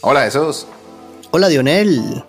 Hola 0.00 0.22
Jesús, 0.22 0.66
Hola 1.30 1.48
Dionel, 1.48 2.24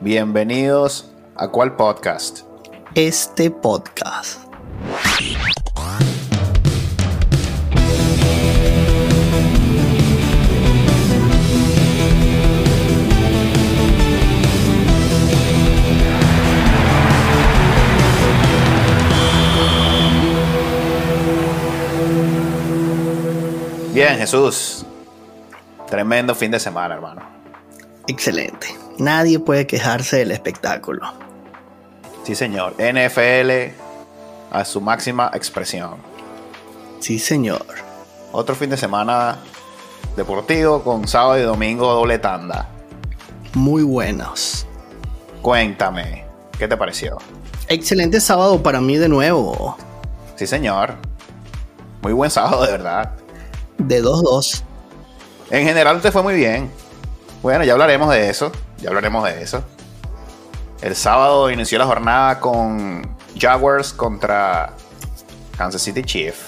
bienvenidos 0.00 1.06
a 1.36 1.48
cuál 1.48 1.76
podcast. 1.76 2.40
este 2.94 3.50
podcast. 3.50 4.40
Bien 23.94 24.16
Jesús, 24.16 24.84
tremendo 25.92 26.34
fin 26.34 26.50
de 26.50 26.58
semana 26.58 26.94
hermano. 26.94 27.20
Excelente. 28.08 28.74
Nadie 28.96 29.38
puede 29.38 29.66
quejarse 29.66 30.16
del 30.16 30.30
espectáculo. 30.30 31.02
Sí 32.22 32.34
señor, 32.34 32.76
NFL 32.78 33.74
a 34.50 34.64
su 34.64 34.80
máxima 34.80 35.30
expresión. 35.34 35.96
Sí, 37.00 37.18
señor. 37.18 37.66
Otro 38.32 38.54
fin 38.54 38.70
de 38.70 38.78
semana 38.78 39.36
deportivo 40.16 40.82
con 40.82 41.06
sábado 41.06 41.38
y 41.38 41.42
domingo 41.42 41.92
doble 41.92 42.18
tanda. 42.18 42.70
Muy 43.52 43.82
buenos. 43.82 44.66
Cuéntame, 45.42 46.24
¿qué 46.58 46.68
te 46.68 46.76
pareció? 46.78 47.18
Excelente 47.68 48.18
sábado 48.18 48.62
para 48.62 48.80
mí 48.80 48.96
de 48.96 49.10
nuevo. 49.10 49.76
Sí 50.36 50.46
señor, 50.46 50.94
muy 52.00 52.14
buen 52.14 52.30
sábado 52.30 52.64
de 52.64 52.72
verdad. 52.72 53.12
De 53.76 54.02
2-2. 54.02 54.64
En 55.52 55.66
general 55.66 56.00
te 56.00 56.10
fue 56.10 56.22
muy 56.22 56.34
bien. 56.34 56.70
Bueno, 57.42 57.62
ya 57.62 57.74
hablaremos 57.74 58.08
de 58.10 58.30
eso. 58.30 58.50
Ya 58.78 58.88
hablaremos 58.88 59.22
de 59.24 59.42
eso. 59.42 59.62
El 60.80 60.96
sábado 60.96 61.50
inició 61.50 61.78
la 61.78 61.84
jornada 61.84 62.40
con 62.40 63.16
Jaguars 63.38 63.92
contra 63.92 64.72
Kansas 65.58 65.82
City 65.82 66.02
Chiefs. 66.04 66.40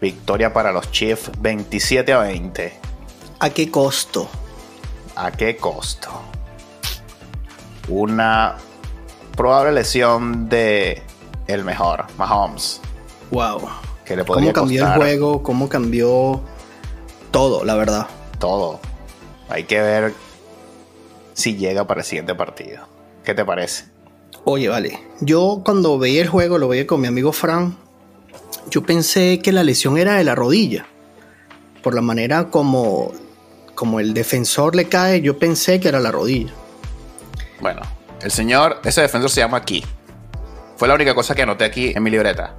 Victoria 0.00 0.52
para 0.52 0.70
los 0.70 0.92
Chiefs 0.92 1.32
27 1.40 2.12
a 2.12 2.18
20. 2.20 2.72
¿A 3.40 3.50
qué 3.50 3.68
costo? 3.68 4.28
¿A 5.16 5.32
qué 5.32 5.56
costo? 5.56 6.08
Una 7.88 8.58
probable 9.36 9.72
lesión 9.72 10.48
de 10.48 11.02
el 11.48 11.64
mejor, 11.64 12.06
Mahomes. 12.16 12.80
Wow. 13.32 13.68
Que 14.04 14.14
le 14.14 14.24
podría 14.24 14.52
¿Cómo 14.52 14.66
cambió 14.66 14.82
costar 14.82 14.98
el 14.98 15.02
juego? 15.02 15.42
¿Cómo 15.42 15.68
cambió 15.68 16.42
todo, 17.32 17.64
la 17.64 17.74
verdad? 17.74 18.06
todo. 18.42 18.80
Hay 19.48 19.64
que 19.64 19.80
ver 19.80 20.14
si 21.32 21.56
llega 21.56 21.86
para 21.86 22.00
el 22.00 22.04
siguiente 22.04 22.34
partido. 22.34 22.88
¿Qué 23.22 23.34
te 23.34 23.44
parece? 23.44 23.84
Oye, 24.42 24.68
vale. 24.68 24.98
Yo 25.20 25.62
cuando 25.64 25.96
veía 25.96 26.22
el 26.22 26.28
juego, 26.28 26.58
lo 26.58 26.66
veía 26.66 26.88
con 26.88 27.00
mi 27.00 27.06
amigo 27.06 27.30
Fran, 27.30 27.76
yo 28.68 28.82
pensé 28.82 29.38
que 29.38 29.52
la 29.52 29.62
lesión 29.62 29.96
era 29.96 30.14
de 30.16 30.24
la 30.24 30.34
rodilla. 30.34 30.86
Por 31.84 31.94
la 31.94 32.02
manera 32.02 32.50
como, 32.50 33.12
como 33.76 34.00
el 34.00 34.12
defensor 34.12 34.74
le 34.74 34.88
cae, 34.88 35.20
yo 35.20 35.38
pensé 35.38 35.78
que 35.78 35.86
era 35.86 36.00
la 36.00 36.10
rodilla. 36.10 36.52
Bueno, 37.60 37.82
el 38.22 38.32
señor, 38.32 38.80
ese 38.84 39.02
defensor 39.02 39.30
se 39.30 39.40
llama 39.40 39.64
Key. 39.64 39.84
Fue 40.76 40.88
la 40.88 40.94
única 40.94 41.14
cosa 41.14 41.36
que 41.36 41.42
anoté 41.42 41.64
aquí 41.64 41.92
en 41.94 42.02
mi 42.02 42.10
libreta. 42.10 42.56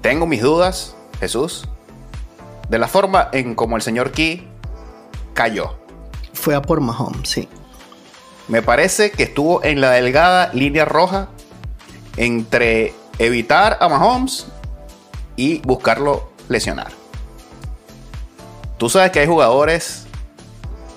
Tengo 0.00 0.26
mis 0.26 0.40
dudas, 0.40 0.96
Jesús, 1.20 1.68
de 2.72 2.78
la 2.78 2.88
forma 2.88 3.28
en 3.34 3.54
como 3.54 3.76
el 3.76 3.82
señor 3.82 4.12
Key 4.12 4.48
cayó. 5.34 5.76
Fue 6.32 6.54
a 6.54 6.62
por 6.62 6.80
Mahomes, 6.80 7.28
sí. 7.28 7.46
Me 8.48 8.62
parece 8.62 9.10
que 9.10 9.24
estuvo 9.24 9.62
en 9.62 9.82
la 9.82 9.90
delgada 9.90 10.50
línea 10.54 10.86
roja 10.86 11.28
entre 12.16 12.94
evitar 13.18 13.76
a 13.78 13.90
Mahomes 13.90 14.46
y 15.36 15.58
buscarlo 15.58 16.32
lesionar. 16.48 16.92
Tú 18.78 18.88
sabes 18.88 19.10
que 19.12 19.20
hay 19.20 19.26
jugadores 19.26 20.06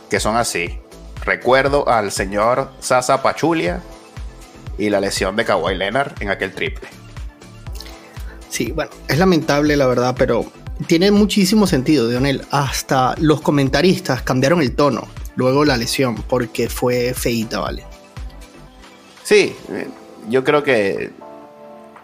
que 0.09 0.21
son 0.21 0.37
así. 0.37 0.79
Recuerdo 1.25 1.89
al 1.89 2.13
señor 2.13 2.71
Sasa 2.79 3.21
Pachulia 3.21 3.81
y 4.77 4.89
la 4.89 5.01
lesión 5.01 5.35
de 5.35 5.43
Kawhi 5.43 5.75
Leonard 5.75 6.13
en 6.21 6.29
aquel 6.29 6.53
triple. 6.53 6.87
Sí, 8.47 8.71
bueno, 8.71 8.91
es 9.09 9.17
lamentable 9.17 9.75
la 9.75 9.87
verdad, 9.87 10.15
pero 10.17 10.45
tiene 10.87 11.11
muchísimo 11.11 11.67
sentido, 11.67 12.09
Dionel. 12.09 12.43
Hasta 12.51 13.15
los 13.19 13.41
comentaristas 13.41 14.21
cambiaron 14.21 14.61
el 14.61 14.75
tono 14.75 15.07
luego 15.35 15.65
la 15.65 15.77
lesión 15.77 16.15
porque 16.15 16.69
fue 16.69 17.13
feíta, 17.13 17.59
¿vale? 17.59 17.83
Sí, 19.23 19.55
yo 20.29 20.43
creo 20.43 20.63
que 20.63 21.11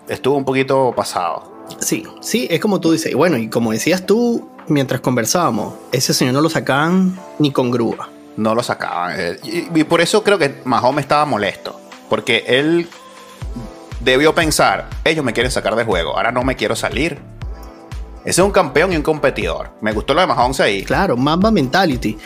estuvo 0.07 0.35
un 0.35 0.45
poquito 0.45 0.93
pasado. 0.95 1.51
Sí, 1.79 2.03
sí, 2.21 2.47
es 2.49 2.59
como 2.59 2.81
tú 2.81 2.91
dices. 2.91 3.11
Y 3.11 3.15
bueno, 3.15 3.37
y 3.37 3.47
como 3.47 3.71
decías 3.71 4.05
tú 4.05 4.49
mientras 4.67 5.01
conversábamos, 5.01 5.75
ese 5.91 6.13
señor 6.13 6.33
no 6.33 6.41
lo 6.41 6.49
sacaban 6.49 7.17
ni 7.39 7.51
con 7.51 7.71
grúa. 7.71 8.09
no 8.37 8.55
lo 8.55 8.63
sacaban. 8.63 9.15
Eh, 9.17 9.67
Y, 9.73 9.83
por 9.83 10.01
eso 10.01 10.23
creo 10.23 10.37
que 10.37 10.61
Mahomes 10.65 11.03
estaba 11.03 11.25
molesto. 11.25 11.79
Porque 12.09 12.43
él 12.47 12.87
debió 13.99 14.33
pensar, 14.33 14.89
ellos 15.05 15.23
me 15.23 15.31
quieren 15.33 15.51
sacar 15.51 15.75
del 15.75 15.85
juego, 15.85 16.17
ahora 16.17 16.31
no 16.31 16.43
me 16.43 16.55
quiero 16.55 16.75
salir. 16.75 17.19
Ese 18.23 18.41
es 18.41 18.45
un 18.45 18.51
campeón 18.51 18.93
y 18.93 18.95
un 18.97 19.01
competidor. 19.01 19.71
Me 19.81 19.91
gustó 19.93 20.13
lo 20.13 20.21
de 20.21 20.27
Mahomes 20.27 20.59
ahí. 20.59 20.83
Claro, 20.83 21.17
Mamba 21.17 21.49
Mentality. 21.51 22.17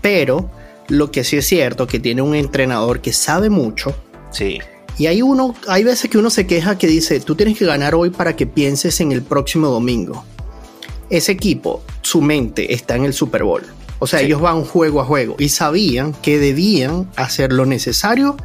Pero 0.00 0.48
lo 0.88 1.10
que 1.10 1.24
sí 1.24 1.36
es 1.36 1.46
cierto, 1.46 1.86
que 1.86 1.98
tiene 1.98 2.22
un 2.22 2.34
entrenador 2.34 3.00
que 3.00 3.12
sabe 3.12 3.50
mucho. 3.50 3.94
Sí, 4.30 4.58
Y 4.98 5.06
hay 5.06 5.22
uno, 5.22 5.54
hay 5.68 5.84
veces 5.84 6.10
que 6.10 6.18
uno 6.18 6.28
se 6.30 6.46
queja 6.46 6.76
que 6.76 6.86
dice, 6.88 7.20
tú 7.20 7.34
tienes 7.36 7.56
que 7.58 7.64
ganar 7.64 7.94
hoy 7.94 8.10
para 8.10 8.34
que 8.36 8.46
pienses 8.46 9.00
en 9.00 9.12
el 9.12 9.22
próximo 9.22 9.68
domingo. 9.68 10.24
Ese 11.08 11.32
equipo, 11.32 11.82
su 12.02 12.20
mente 12.20 12.74
está 12.74 12.96
en 12.96 13.04
el 13.04 13.12
Super 13.14 13.44
Bowl. 13.44 13.62
O 14.00 14.06
sea, 14.06 14.18
Sí. 14.20 14.26
ellos 14.26 14.40
van 14.40 14.64
juego 14.64 15.00
a 15.00 15.04
juego 15.04 15.36
y 15.38 15.48
sabían 15.50 16.12
que 16.14 16.38
debían 16.38 17.08
hacer 17.16 17.52
lo 17.52 17.64
necesario 17.66 18.36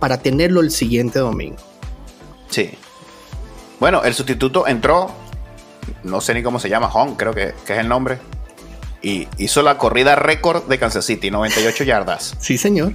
para 0.00 0.18
tenerlo 0.18 0.60
el 0.60 0.70
siguiente 0.70 1.18
domingo. 1.18 1.56
sí. 2.50 2.70
Bueno, 3.80 4.02
el 4.04 4.14
sustituto 4.14 4.66
entró, 4.68 5.10
no 6.04 6.20
sé 6.20 6.34
ni 6.34 6.42
cómo 6.42 6.58
se 6.58 6.68
llama, 6.68 6.88
Hong, 6.88 7.14
creo 7.16 7.32
que, 7.34 7.48
es 7.66 7.78
el 7.78 7.88
nombre. 7.88 8.18
Y 9.02 9.26
hizo 9.38 9.62
la 9.62 9.78
corrida 9.78 10.14
récord 10.16 10.64
de 10.68 10.78
Kansas 10.78 11.04
City, 11.04 11.30
98 11.30 11.84
yardas. 11.84 12.34
Sí, 12.38 12.56
señor. 12.58 12.92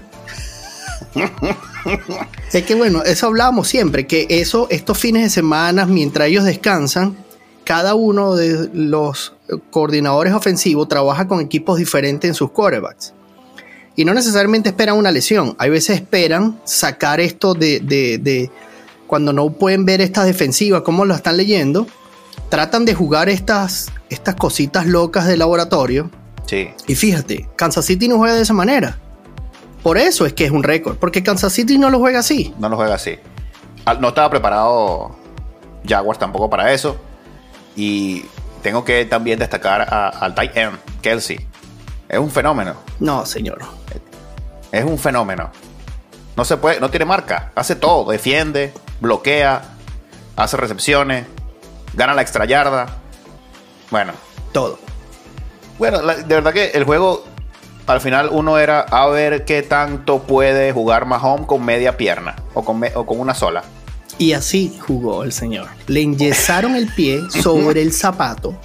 es 2.54 2.64
que 2.64 2.76
bueno, 2.76 3.04
eso 3.04 3.28
hablábamos 3.28 3.68
siempre, 3.68 4.08
que 4.08 4.26
eso, 4.30 4.68
estos 4.70 4.98
fines 4.98 5.24
de 5.24 5.30
semana, 5.30 5.86
mientras 5.86 6.28
ellos 6.28 6.44
descansan, 6.46 7.16
cada 7.64 7.96
uno 7.96 8.36
de 8.36 8.70
los 8.74 9.34
coordinadores 9.72 10.34
ofensivos 10.34 10.88
trabaja 10.88 11.28
con 11.28 11.42
equipos 11.42 11.78
diferentes 11.78 12.28
en 12.30 12.34
sus 12.34 12.52
quarterbacks. 12.52 13.14
Y 13.96 14.06
no 14.06 14.14
necesariamente 14.14 14.70
esperan 14.70 14.96
una 14.98 15.12
lesión, 15.12 15.56
hay 15.58 15.70
veces 15.72 15.96
esperan 15.98 16.60
sacar 16.66 17.20
esto 17.20 17.54
de, 17.54 17.80
de- 17.80 18.18
de- 18.20 18.52
cuando 19.08 19.32
no 19.34 19.50
pueden 19.52 19.86
ver 19.86 20.02
estas 20.02 20.26
defensivas, 20.26 20.82
como 20.82 21.06
lo 21.06 21.16
están 21.16 21.38
leyendo, 21.38 21.88
tratan 22.50 22.86
de 22.86 22.94
jugar 22.94 23.30
estas, 23.30 23.92
estas 24.10 24.36
cositas 24.36 24.86
locas 24.86 25.26
de 25.28 25.38
laboratorio 25.38 26.10
Sí, 26.46 26.70
y 26.88 26.96
fíjate, 26.96 27.50
Kansas 27.58 27.84
City 27.86 28.08
no 28.08 28.18
juega 28.18 28.34
de 28.36 28.42
esa 28.42 28.54
manera. 28.54 28.98
Por 29.84 29.98
eso 29.98 30.26
es 30.26 30.32
que 30.32 30.46
es 30.46 30.52
un 30.52 30.64
récord, 30.64 30.96
porque 30.98 31.22
Kansas 31.22 31.52
City 31.52 31.78
no 31.78 31.90
lo 31.90 32.00
juega 32.00 32.20
así. 32.20 32.54
no 32.58 32.70
lo 32.70 32.78
juega 32.78 32.96
así. 32.96 33.20
Ah, 33.86 33.96
No 33.96 34.08
estaba 34.10 34.30
preparado 34.30 35.14
Jaguars 35.86 36.20
tampoco 36.20 36.50
para 36.50 36.72
eso. 36.72 36.96
Y 37.76 38.24
tengo 38.62 38.86
que 38.86 39.04
también 39.06 39.40
destacar 39.40 39.88
al 39.94 40.34
tight 40.36 40.56
end, 40.56 40.78
Kelsey. 41.02 41.46
Es 42.08 42.18
un 42.18 42.32
fenómeno. 42.32 42.76
No, 43.00 43.26
señor. 43.26 43.60
Es 44.72 44.86
un 44.86 44.98
fenómeno. 44.98 45.52
No 46.38 46.46
se 46.46 46.56
puede, 46.56 46.80
no 46.80 46.90
tiene 46.90 47.04
marca. 47.06 47.52
Hace 47.56 47.76
todo. 47.76 48.10
Defiende, 48.10 48.74
bloquea, 49.02 49.64
hace 50.38 50.56
recepciones, 50.58 51.26
gana 51.98 52.14
la 52.14 52.22
extra 52.22 52.46
yarda. 52.46 52.86
Bueno, 53.92 54.14
Todo. 54.54 54.80
bueno, 55.78 56.02
la- 56.02 56.16
de 56.16 56.36
verdad 56.36 56.54
que 56.54 56.68
el 56.70 56.84
juego 56.86 57.26
al 57.88 58.00
final 58.02 58.30
uno 58.32 58.58
era 58.58 58.82
a 58.82 59.08
ver 59.08 59.44
qué 59.46 59.64
tanto 59.64 60.20
puede 60.24 60.72
jugar 60.72 61.06
Mahomes 61.06 61.48
con 61.48 61.64
media 61.66 61.98
pierna 61.98 62.36
o 62.54 62.64
con, 62.64 62.80
me- 62.80 62.96
o 62.96 63.06
con 63.06 63.20
una 63.20 63.34
sola. 63.34 63.64
Y 64.18 64.34
así 64.34 64.78
jugó 64.86 65.24
el 65.24 65.32
señor. 65.32 65.68
Le 65.88 66.02
enyesaron 66.02 66.76
el 66.76 66.88
pie 66.94 67.22
sobre 67.30 67.82
el 67.82 67.94
zapato 67.94 68.56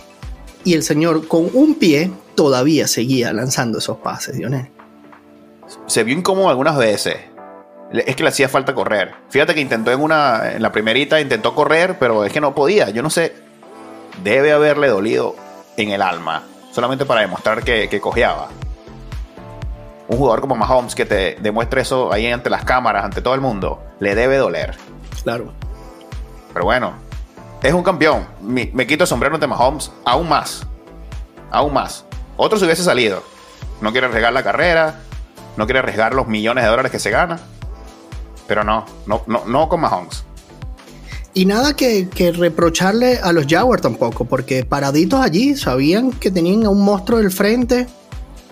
y 0.64 0.74
el 0.74 0.82
señor 0.82 1.28
con 1.28 1.50
un 1.52 1.74
pie 1.74 2.10
todavía 2.34 2.86
seguía 2.88 3.32
lanzando 3.32 3.78
esos 3.78 3.98
pases, 3.98 4.36
Dionel. 4.36 4.70
Se 5.86 6.04
vio 6.04 6.16
incómodo 6.16 6.48
algunas 6.48 6.76
veces. 6.76 7.16
Es 7.92 8.16
que 8.16 8.22
le 8.22 8.30
hacía 8.30 8.48
falta 8.48 8.74
correr. 8.74 9.14
Fíjate 9.28 9.54
que 9.54 9.60
intentó 9.60 9.90
en 9.92 10.00
una, 10.00 10.52
en 10.52 10.62
la 10.62 10.72
primerita 10.72 11.20
intentó 11.20 11.54
correr, 11.54 11.98
pero 11.98 12.24
es 12.24 12.32
que 12.32 12.40
no 12.40 12.54
podía. 12.54 12.88
Yo 12.90 13.02
no 13.02 13.10
sé. 13.10 13.34
Debe 14.22 14.52
haberle 14.52 14.88
dolido 14.88 15.36
en 15.76 15.90
el 15.90 16.00
alma. 16.02 16.42
Solamente 16.72 17.04
para 17.04 17.20
demostrar 17.20 17.62
que, 17.62 17.88
que 17.88 18.00
cojeaba. 18.00 18.48
un 20.08 20.18
jugador 20.18 20.40
como 20.40 20.54
Mahomes 20.56 20.94
que 20.94 21.04
te 21.06 21.36
demuestre 21.40 21.82
eso 21.82 22.12
ahí 22.12 22.26
ante 22.30 22.50
las 22.50 22.64
cámaras, 22.64 23.04
ante 23.04 23.22
todo 23.22 23.34
el 23.34 23.40
mundo, 23.40 23.82
le 24.00 24.14
debe 24.14 24.36
doler. 24.36 24.76
Claro. 25.22 25.52
Pero 26.52 26.64
bueno, 26.64 26.94
es 27.62 27.72
un 27.72 27.82
campeón. 27.82 28.26
Me, 28.40 28.70
me 28.72 28.86
quito 28.86 29.04
el 29.04 29.08
sombrero 29.08 29.34
ante 29.34 29.46
Mahomes 29.46 29.90
aún 30.04 30.28
más. 30.28 30.66
Aún 31.50 31.72
más. 31.74 32.04
Otro 32.36 32.58
se 32.58 32.64
hubiese 32.64 32.82
salido. 32.82 33.22
No 33.80 33.92
quiere 33.92 34.06
arriesgar 34.06 34.32
la 34.32 34.42
carrera, 34.42 35.00
no 35.56 35.66
quiere 35.66 35.80
arriesgar 35.80 36.14
los 36.14 36.26
millones 36.26 36.64
de 36.64 36.70
dólares 36.70 36.92
que 36.92 36.98
se 36.98 37.10
gana. 37.10 37.38
Pero 38.52 38.64
no, 38.64 38.84
no, 39.06 39.22
no, 39.28 39.46
no 39.46 39.66
con 39.66 39.80
Mahomes. 39.80 40.24
Y 41.32 41.46
nada 41.46 41.74
que, 41.74 42.10
que 42.10 42.32
reprocharle 42.32 43.16
a 43.16 43.32
los 43.32 43.46
Jaguars 43.46 43.80
tampoco, 43.80 44.26
porque 44.26 44.66
paraditos 44.66 45.20
allí 45.20 45.56
sabían 45.56 46.10
que 46.10 46.30
tenían 46.30 46.66
a 46.66 46.68
un 46.68 46.84
monstruo 46.84 47.18
del 47.18 47.30
frente, 47.30 47.86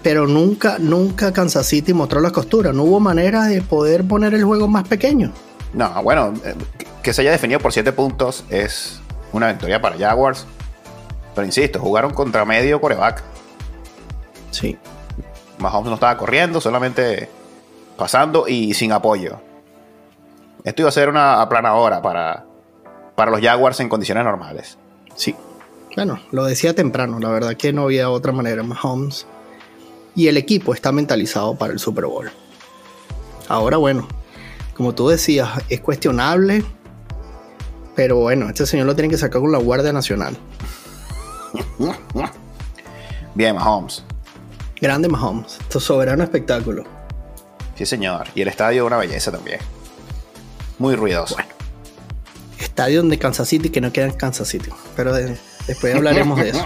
pero 0.02 0.26
nunca, 0.26 0.78
nunca 0.78 1.34
Kansas 1.34 1.66
City 1.66 1.92
mostró 1.92 2.20
las 2.20 2.32
costuras. 2.32 2.74
No 2.74 2.84
hubo 2.84 2.98
manera 2.98 3.44
de 3.44 3.60
poder 3.60 4.08
poner 4.08 4.32
el 4.32 4.42
juego 4.42 4.68
más 4.68 4.88
pequeño. 4.88 5.34
No, 5.74 6.02
bueno, 6.02 6.32
eh, 6.46 6.54
que 7.02 7.12
se 7.12 7.20
haya 7.20 7.32
definido 7.32 7.60
por 7.60 7.74
7 7.74 7.92
puntos 7.92 8.46
es 8.48 9.02
una 9.34 9.48
victoria 9.48 9.82
para 9.82 9.98
Jaguars. 9.98 10.46
Pero 11.34 11.44
insisto, 11.44 11.78
jugaron 11.78 12.14
contra 12.14 12.46
medio 12.46 12.80
coreback. 12.80 13.22
Sí. 14.50 14.78
Mahomes 15.58 15.90
no 15.90 15.96
estaba 15.96 16.16
corriendo, 16.16 16.58
solamente 16.58 17.28
pasando 17.98 18.48
y 18.48 18.72
sin 18.72 18.92
apoyo. 18.92 19.49
Esto 20.64 20.82
iba 20.82 20.88
a 20.88 20.92
ser 20.92 21.08
una 21.08 21.40
aplanadora 21.40 22.02
para, 22.02 22.44
para 23.14 23.30
los 23.30 23.40
Jaguars 23.40 23.80
en 23.80 23.88
condiciones 23.88 24.24
normales. 24.24 24.78
Sí. 25.14 25.34
Bueno, 25.96 26.20
lo 26.30 26.44
decía 26.44 26.74
temprano, 26.74 27.18
la 27.18 27.30
verdad 27.30 27.56
que 27.56 27.72
no 27.72 27.82
había 27.82 28.10
otra 28.10 28.32
manera. 28.32 28.62
Mahomes 28.62 29.26
y 30.14 30.28
el 30.28 30.36
equipo 30.36 30.74
está 30.74 30.92
mentalizado 30.92 31.56
para 31.56 31.72
el 31.72 31.78
Super 31.78 32.06
Bowl. 32.06 32.30
Ahora, 33.48 33.76
bueno, 33.76 34.06
como 34.76 34.94
tú 34.94 35.08
decías, 35.08 35.48
es 35.68 35.80
cuestionable, 35.80 36.64
pero 37.96 38.16
bueno, 38.16 38.48
este 38.48 38.66
señor 38.66 38.86
lo 38.86 38.94
tiene 38.94 39.10
que 39.10 39.18
sacar 39.18 39.40
con 39.40 39.52
la 39.52 39.58
Guardia 39.58 39.92
Nacional. 39.92 40.36
Bien, 43.34 43.56
Mahomes. 43.56 44.04
Grande 44.80 45.08
Mahomes, 45.08 45.58
esto 45.60 45.80
soberano 45.80 46.22
espectáculo. 46.22 46.84
Sí, 47.74 47.84
señor. 47.84 48.28
Y 48.34 48.42
el 48.42 48.48
estadio 48.48 48.86
una 48.86 48.96
belleza 48.96 49.30
también. 49.30 49.58
Muy 50.80 50.96
ruidoso. 50.96 51.34
Bueno. 51.34 51.50
Estadio 52.58 53.02
de 53.02 53.18
Kansas 53.18 53.46
City 53.46 53.68
que 53.68 53.82
no 53.82 53.92
queda 53.92 54.06
en 54.06 54.12
Kansas 54.12 54.48
City, 54.48 54.70
pero 54.96 55.12
de, 55.12 55.36
después 55.66 55.94
hablaremos 55.94 56.40
de 56.40 56.48
eso. 56.48 56.64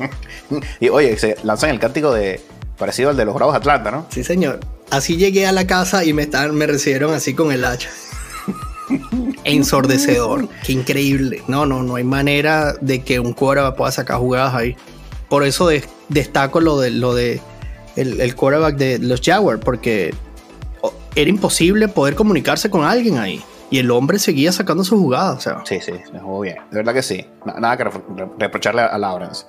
y 0.80 0.90
oye, 0.90 1.18
se 1.18 1.36
lanzan 1.42 1.70
el 1.70 1.80
cántico 1.80 2.12
de 2.12 2.40
parecido 2.76 3.08
al 3.08 3.16
de 3.16 3.24
los 3.24 3.34
Bravos 3.34 3.56
Atlanta, 3.56 3.90
¿no? 3.90 4.06
Sí, 4.10 4.22
señor. 4.22 4.60
Así 4.90 5.16
llegué 5.16 5.46
a 5.46 5.52
la 5.52 5.66
casa 5.66 6.04
y 6.04 6.12
me, 6.12 6.22
estaban, 6.22 6.54
me 6.54 6.66
recibieron 6.66 7.14
así 7.14 7.32
con 7.32 7.52
el 7.52 7.64
hacha. 7.64 7.88
Ensordecedor. 9.44 10.50
Qué 10.66 10.74
increíble. 10.74 11.42
No, 11.48 11.64
no, 11.64 11.82
no 11.82 11.96
hay 11.96 12.04
manera 12.04 12.74
de 12.82 13.02
que 13.02 13.18
un 13.18 13.32
quarterback 13.32 13.76
pueda 13.76 13.92
sacar 13.92 14.18
jugadas 14.18 14.54
ahí. 14.54 14.76
Por 15.30 15.44
eso 15.44 15.68
de, 15.68 15.82
destaco 16.10 16.60
lo 16.60 16.78
de 16.78 16.90
lo 16.90 17.14
de 17.14 17.40
el, 17.96 18.20
el 18.20 18.36
quarterback 18.36 18.76
de 18.76 18.98
los 18.98 19.22
Jaguars, 19.22 19.62
porque 19.64 20.12
era 21.14 21.30
imposible 21.30 21.88
poder 21.88 22.14
comunicarse 22.14 22.70
con 22.70 22.84
alguien 22.84 23.18
ahí. 23.18 23.42
Y 23.70 23.78
el 23.78 23.90
hombre 23.90 24.18
seguía 24.18 24.52
sacando 24.52 24.84
sus 24.84 24.98
jugadas. 24.98 25.38
O 25.38 25.40
sea. 25.40 25.62
Sí, 25.64 25.80
sí, 25.80 25.92
me 26.12 26.20
jugó 26.20 26.40
bien. 26.40 26.56
De 26.70 26.76
verdad 26.76 26.92
que 26.92 27.02
sí. 27.02 27.26
Nada 27.58 27.76
que 27.76 27.84
reprocharle 28.38 28.82
a 28.82 28.98
Lawrence. 28.98 29.46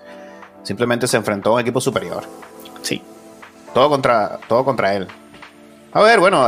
Simplemente 0.63 1.07
se 1.07 1.17
enfrentó 1.17 1.51
a 1.51 1.53
un 1.55 1.59
equipo 1.59 1.81
superior. 1.81 2.23
Sí. 2.81 3.01
Todo 3.73 3.89
contra, 3.89 4.39
todo 4.47 4.63
contra 4.63 4.93
él. 4.95 5.07
A 5.91 6.01
ver, 6.01 6.19
bueno, 6.19 6.47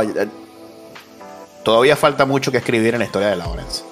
todavía 1.64 1.96
falta 1.96 2.24
mucho 2.24 2.50
que 2.50 2.58
escribir 2.58 2.94
en 2.94 3.00
la 3.00 3.04
historia 3.04 3.28
de 3.28 3.36
Lawrence. 3.36 3.84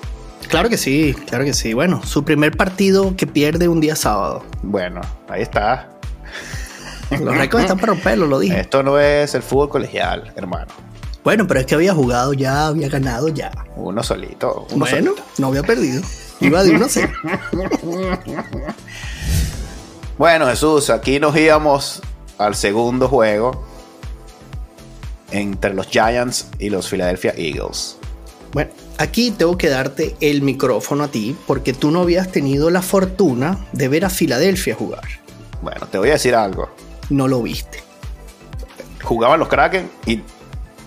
Claro 0.49 0.69
que 0.69 0.79
sí, 0.79 1.15
claro 1.27 1.44
que 1.44 1.53
sí. 1.53 1.75
Bueno, 1.75 2.03
su 2.05 2.25
primer 2.25 2.56
partido 2.56 3.15
que 3.17 3.27
pierde 3.27 3.69
un 3.69 3.81
día 3.81 3.97
sábado. 3.97 4.44
Bueno, 4.62 5.00
ahí 5.29 5.43
está. 5.43 5.91
Los 7.11 7.37
récords 7.37 7.65
están 7.65 7.79
para 7.79 7.93
romperlo, 7.93 8.27
lo 8.27 8.38
dije. 8.38 8.61
Esto 8.61 8.82
no 8.82 8.99
es 8.99 9.35
el 9.35 9.43
fútbol 9.43 9.69
colegial, 9.69 10.32
hermano. 10.37 10.73
Bueno, 11.25 11.47
pero 11.47 11.61
es 11.61 11.67
que 11.67 11.75
había 11.75 11.94
jugado 11.94 12.35
ya, 12.35 12.67
había 12.67 12.91
ganado 12.91 13.29
ya. 13.29 13.50
Uno 13.76 14.03
solito. 14.03 14.67
Uno 14.71 14.85
bueno, 14.85 15.12
solito. 15.12 15.25
no 15.38 15.47
había 15.47 15.62
perdido. 15.62 16.03
Iba 16.41 16.62
de 16.62 16.73
1 16.73 16.87
0. 16.87 17.12
bueno, 20.19 20.47
Jesús, 20.47 20.91
aquí 20.91 21.19
nos 21.19 21.35
íbamos 21.35 22.03
al 22.37 22.55
segundo 22.55 23.09
juego 23.09 23.65
entre 25.31 25.73
los 25.73 25.87
Giants 25.87 26.49
y 26.59 26.69
los 26.69 26.88
Philadelphia 26.88 27.32
Eagles. 27.37 27.97
Bueno, 28.53 28.70
aquí 28.99 29.31
tengo 29.31 29.56
que 29.56 29.70
darte 29.70 30.15
el 30.20 30.43
micrófono 30.43 31.05
a 31.05 31.09
ti 31.09 31.35
porque 31.47 31.73
tú 31.73 31.91
no 31.91 32.03
habías 32.03 32.31
tenido 32.31 32.69
la 32.69 32.82
fortuna 32.82 33.67
de 33.73 33.88
ver 33.88 34.05
a 34.05 34.11
Filadelfia 34.11 34.75
jugar. 34.75 35.05
Bueno, 35.62 35.87
te 35.91 35.97
voy 35.97 36.11
a 36.11 36.12
decir 36.12 36.35
algo. 36.35 36.69
No 37.09 37.29
lo 37.29 37.43
viste. 37.43 37.82
Jugaban 39.03 39.41
los 39.41 39.49
Kraken 39.49 39.91
y 40.06 40.20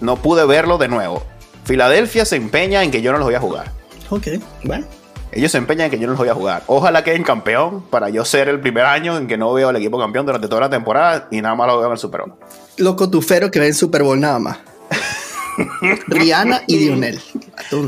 no 0.02 0.18
pude 0.18 0.46
verlo 0.46 0.78
de 0.78 0.88
nuevo. 0.88 1.24
Filadelfia 1.66 2.26
se 2.26 2.36
empeña 2.36 2.84
en 2.84 2.92
que 2.92 3.02
yo 3.02 3.12
no 3.12 3.18
los 3.18 3.26
voy 3.26 3.36
a 3.36 3.40
jugar. 3.40 3.72
Ok, 4.10 4.28
bueno. 4.64 4.86
Ellos 5.32 5.52
se 5.52 5.58
empeñan 5.58 5.86
en 5.86 5.92
que 5.92 6.00
yo 6.00 6.08
no 6.08 6.14
los 6.14 6.20
voy 6.20 6.30
a 6.30 6.34
jugar. 6.34 6.64
Ojalá 6.68 7.04
queden 7.04 7.24
campeón 7.24 7.84
para 7.90 8.10
yo 8.10 8.24
ser 8.24 8.48
el 8.48 8.60
primer 8.62 8.86
año 8.86 9.18
en 9.18 9.28
que 9.28 9.38
no 9.38 9.52
veo 9.54 9.70
al 9.70 9.76
equipo 9.76 10.00
campeón 10.00 10.26
durante 10.26 10.48
toda 10.48 10.62
la 10.62 10.70
temporada 10.70 11.28
y 11.32 11.42
nada 11.42 11.56
más 11.56 11.68
lo 11.68 11.78
veo 11.78 11.88
en 11.88 11.92
el 11.92 11.98
Super 11.98 12.22
Bowl. 12.22 12.36
Los 12.78 12.96
cotuferos 12.96 13.52
que 13.52 13.60
ven 13.60 13.74
Super 13.74 14.04
Bowl 14.04 14.20
nada 14.20 14.40
más. 14.40 14.58
Rihanna 16.08 16.64
y 16.68 16.78
Dionel. 16.78 17.20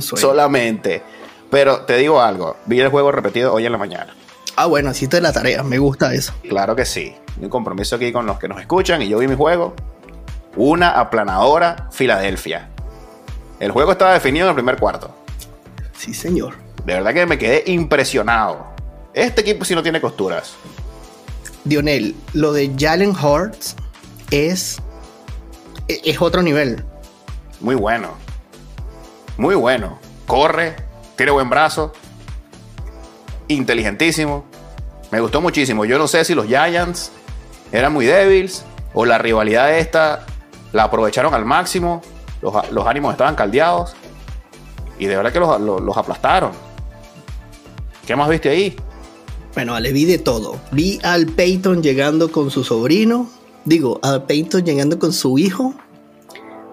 Solamente. 0.02 1.02
Pero 1.50 1.82
te 1.82 1.98
digo 1.98 2.22
algo, 2.22 2.58
vi 2.66 2.80
el 2.80 2.90
juego 2.90 3.12
repetido 3.12 3.54
hoy 3.54 3.66
en 3.66 3.72
la 3.72 3.78
mañana. 3.78 4.16
Ah, 4.56 4.66
bueno, 4.66 4.90
así 4.90 5.08
te 5.08 5.22
la 5.22 5.32
tarea, 5.32 5.64
me 5.64 5.80
gusta 5.80 6.14
eso. 6.14 6.34
Claro 6.48 6.76
que 6.76 6.86
sí. 6.86 7.16
Un 7.42 7.50
compromiso 7.50 7.96
aquí 7.96 8.12
con 8.12 8.26
los 8.26 8.38
que 8.38 8.48
nos 8.48 8.60
escuchan 8.60 9.02
y 9.02 9.08
yo 9.08 9.18
vi 9.20 9.28
mi 9.28 9.36
juego. 9.36 9.74
Una 10.56 11.00
aplanadora 11.00 11.88
Filadelfia. 11.92 12.69
El 13.60 13.72
juego 13.72 13.92
estaba 13.92 14.13
definido 14.13 14.46
en 14.46 14.50
el 14.50 14.56
primer 14.56 14.78
cuarto. 14.78 15.13
Sí, 15.98 16.13
señor. 16.13 16.56
De 16.86 16.94
verdad 16.94 17.13
que 17.13 17.25
me 17.25 17.38
quedé 17.38 17.63
impresionado. 17.68 18.68
Este 19.13 19.42
equipo 19.42 19.66
sí 19.66 19.75
no 19.75 19.84
tiene 19.84 20.00
costuras. 20.00 20.56
Dionel, 21.66 22.16
lo 22.34 22.54
de 22.54 22.74
Jalen 22.78 23.16
Hurts 23.16 23.75
es, 24.31 24.81
es 25.88 26.21
otro 26.21 26.42
nivel. 26.42 26.83
Muy 27.59 27.76
bueno. 27.76 28.14
Muy 29.38 29.56
bueno. 29.56 30.00
Corre, 30.26 30.76
tiene 31.16 31.31
buen 31.31 31.50
brazo. 31.50 31.94
Inteligentísimo. 33.50 34.45
Me 35.12 35.19
gustó 35.19 35.42
muchísimo. 35.42 35.85
Yo 35.85 35.97
no 35.97 36.07
sé 36.07 36.24
si 36.24 36.33
los 36.33 36.45
Giants 36.45 37.12
eran 37.71 37.92
muy 37.94 38.06
débiles 38.06 38.64
o 38.94 39.06
la 39.06 39.18
rivalidad 39.18 39.78
esta 39.78 40.26
la 40.73 40.83
aprovecharon 40.83 41.33
al 41.33 41.45
máximo. 41.45 42.02
Los, 42.42 42.71
los 42.71 42.88
ánimos 42.88 43.11
estaban 43.11 43.35
caldeados. 43.35 43.95
Y 44.97 45.06
de 45.06 45.16
verdad 45.16 45.31
que 45.31 45.40
los, 45.40 45.59
los, 45.61 45.81
los 45.81 45.97
aplastaron. 45.97 46.52
¿Qué 48.06 48.16
más 48.16 48.30
viste 48.30 48.49
ahí? 48.49 48.76
Bueno, 49.54 49.80
le 49.80 49.92
vi 49.92 50.06
de 50.06 50.18
todo. 50.18 50.57
Vi 50.71 50.99
al 51.04 51.28
Peyton 51.28 51.81
llegando 51.81 52.31
con 52.31 52.52
su 52.52 52.64
sobrino. 52.64 53.30
Digo, 53.66 53.99
al 54.04 54.23
Peyton 54.23 54.64
llegando 54.64 54.99
con 54.99 55.14
su 55.14 55.38
hijo. 55.38 55.73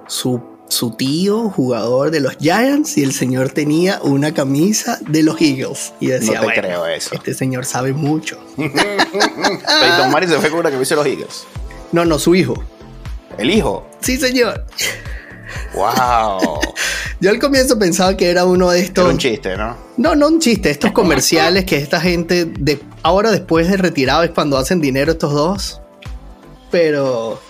Su, 0.07 0.41
su 0.69 0.93
tío, 0.93 1.51
jugador 1.51 2.11
de 2.11 2.21
los 2.21 2.37
Giants. 2.39 2.97
Y 2.99 3.03
el 3.03 3.13
señor 3.13 3.51
tenía 3.51 4.01
una 4.03 4.33
camisa 4.35 4.99
de 5.09 5.23
los 5.23 5.41
Eagles. 5.41 5.93
Y 6.01 6.09
decía, 6.09 6.35
no 6.35 6.41
te 6.41 6.47
bueno, 6.47 6.63
creo 6.63 6.87
eso. 6.87 7.15
este 7.15 7.35
señor 7.35 7.65
sabe 7.65 7.93
mucho. 7.93 8.39
Peyton 8.57 10.11
Manning 10.13 10.31
se 10.31 10.39
fue 10.39 10.51
con 10.51 10.61
una 10.61 10.71
camisa 10.71 10.95
de 10.95 11.03
los 11.03 11.07
Eagles. 11.07 11.45
No, 11.93 12.05
no, 12.05 12.19
su 12.19 12.35
hijo. 12.35 12.63
¿El 13.39 13.51
hijo? 13.51 13.87
Sí, 14.01 14.17
señor. 14.17 14.65
¡Wow! 15.75 16.61
Yo 17.21 17.31
al 17.31 17.39
comienzo 17.39 17.79
pensaba 17.79 18.17
que 18.17 18.31
era 18.31 18.45
uno 18.45 18.71
de 18.71 18.81
estos. 18.81 19.05
Era 19.05 19.13
un 19.13 19.19
chiste, 19.19 19.57
¿no? 19.57 19.77
No, 19.97 20.15
no 20.15 20.29
un 20.29 20.41
chiste. 20.41 20.71
Estos 20.71 20.93
comerciales 20.93 21.65
que 21.65 21.77
esta 21.77 22.01
gente, 22.01 22.45
de, 22.45 22.81
ahora 23.03 23.31
después 23.31 23.69
de 23.69 23.77
retirado, 23.77 24.23
es 24.23 24.31
cuando 24.31 24.59
hacen 24.59 24.81
dinero 24.81 25.13
estos 25.13 25.33
dos. 25.33 25.81
Pero. 26.71 27.41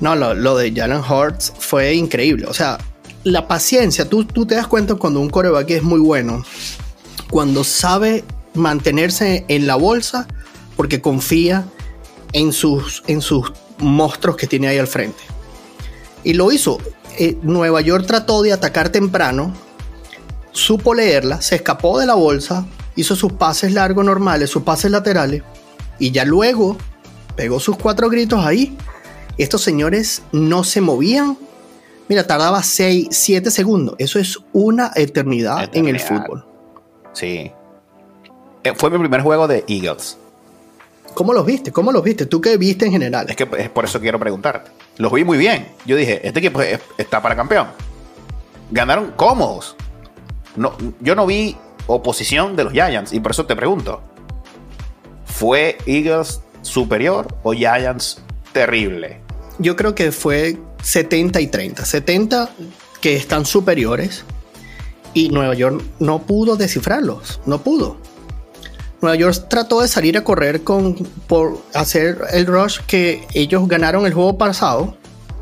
No, 0.00 0.16
lo, 0.16 0.34
lo 0.34 0.56
de 0.56 0.72
Jalen 0.72 1.02
Hurts 1.02 1.52
fue 1.58 1.94
increíble. 1.94 2.46
O 2.46 2.54
sea, 2.54 2.78
la 3.24 3.46
paciencia. 3.46 4.08
Tú, 4.08 4.24
tú 4.24 4.46
te 4.46 4.54
das 4.54 4.66
cuenta 4.66 4.94
cuando 4.94 5.20
un 5.20 5.28
coreback 5.28 5.70
es 5.70 5.82
muy 5.82 6.00
bueno. 6.00 6.44
Cuando 7.30 7.64
sabe 7.64 8.24
mantenerse 8.54 9.44
en 9.48 9.66
la 9.66 9.76
bolsa 9.76 10.26
porque 10.76 11.00
confía 11.00 11.64
en 12.32 12.52
sus, 12.52 13.02
en 13.06 13.20
sus 13.20 13.52
monstruos 13.82 14.36
que 14.36 14.46
tiene 14.46 14.68
ahí 14.68 14.78
al 14.78 14.86
frente. 14.86 15.22
Y 16.24 16.34
lo 16.34 16.52
hizo. 16.52 16.78
Eh, 17.18 17.36
Nueva 17.42 17.80
York 17.80 18.06
trató 18.06 18.42
de 18.42 18.52
atacar 18.52 18.90
temprano, 18.90 19.52
supo 20.52 20.94
leerla, 20.94 21.40
se 21.40 21.56
escapó 21.56 21.98
de 21.98 22.06
la 22.06 22.14
bolsa, 22.14 22.66
hizo 22.96 23.16
sus 23.16 23.32
pases 23.32 23.72
largos 23.72 24.04
normales, 24.04 24.50
sus 24.50 24.62
pases 24.62 24.90
laterales, 24.90 25.42
y 25.98 26.10
ya 26.12 26.24
luego 26.24 26.76
pegó 27.36 27.60
sus 27.60 27.76
cuatro 27.76 28.08
gritos 28.08 28.44
ahí 28.44 28.76
Estos 29.38 29.62
señores 29.62 30.22
no 30.32 30.64
se 30.64 30.80
movían. 30.80 31.38
Mira, 32.08 32.26
tardaba 32.26 32.62
6, 32.62 33.08
7 33.10 33.50
segundos. 33.50 33.94
Eso 33.98 34.18
es 34.18 34.38
una 34.52 34.90
eternidad, 34.96 35.70
en 35.74 35.86
el 35.88 35.96
Eternidad. 35.96 36.24
fútbol. 36.26 36.44
Sí. 37.12 37.50
Eh, 38.64 38.74
Fue 38.76 38.90
mi 38.90 38.98
primer 38.98 39.22
juego 39.22 39.46
de 39.48 39.64
Eagles. 39.68 40.18
¿Cómo 41.14 41.32
los 41.32 41.44
viste? 41.44 41.72
¿Cómo 41.72 41.92
los 41.92 42.02
viste? 42.02 42.26
¿Tú 42.26 42.40
qué 42.40 42.56
viste 42.56 42.86
en 42.86 42.92
general? 42.92 43.26
Es 43.28 43.36
que 43.36 43.48
es 43.58 43.68
por 43.68 43.84
eso 43.84 44.00
quiero 44.00 44.18
preguntarte. 44.18 44.70
Los 44.96 45.12
vi 45.12 45.24
muy 45.24 45.38
bien. 45.38 45.68
Yo 45.86 45.96
dije, 45.96 46.26
este 46.26 46.38
equipo 46.40 46.62
es- 46.62 46.80
está 46.98 47.20
para 47.20 47.36
campeón. 47.36 47.68
Ganaron 48.70 49.12
cómodos. 49.16 49.76
No, 50.56 50.76
yo 51.00 51.14
no 51.14 51.26
vi 51.26 51.56
oposición 51.86 52.56
de 52.56 52.64
los 52.64 52.72
Giants 52.72 53.12
y 53.12 53.20
por 53.20 53.32
eso 53.32 53.46
te 53.46 53.56
pregunto. 53.56 54.00
¿Fue 55.24 55.78
Eagles 55.86 56.40
superior 56.62 57.26
o 57.42 57.52
Giants 57.52 58.20
terrible? 58.52 59.20
Yo 59.58 59.76
creo 59.76 59.94
que 59.94 60.12
fue 60.12 60.58
70 60.82 61.40
y 61.40 61.46
30. 61.48 61.84
70 61.84 62.50
que 63.00 63.16
están 63.16 63.44
superiores 63.46 64.24
y 65.14 65.28
Nueva 65.30 65.54
York 65.54 65.82
no 65.98 66.20
pudo 66.20 66.56
descifrarlos. 66.56 67.40
No 67.46 67.62
pudo. 67.62 67.96
Nueva 69.00 69.16
York 69.16 69.46
trató 69.48 69.80
de 69.80 69.88
salir 69.88 70.16
a 70.18 70.24
correr 70.24 70.62
con, 70.62 70.94
por 71.26 71.58
hacer 71.74 72.18
el 72.32 72.46
rush 72.46 72.80
que 72.86 73.26
ellos 73.34 73.66
ganaron 73.66 74.06
el 74.06 74.12
juego 74.12 74.36
pasado 74.36 74.94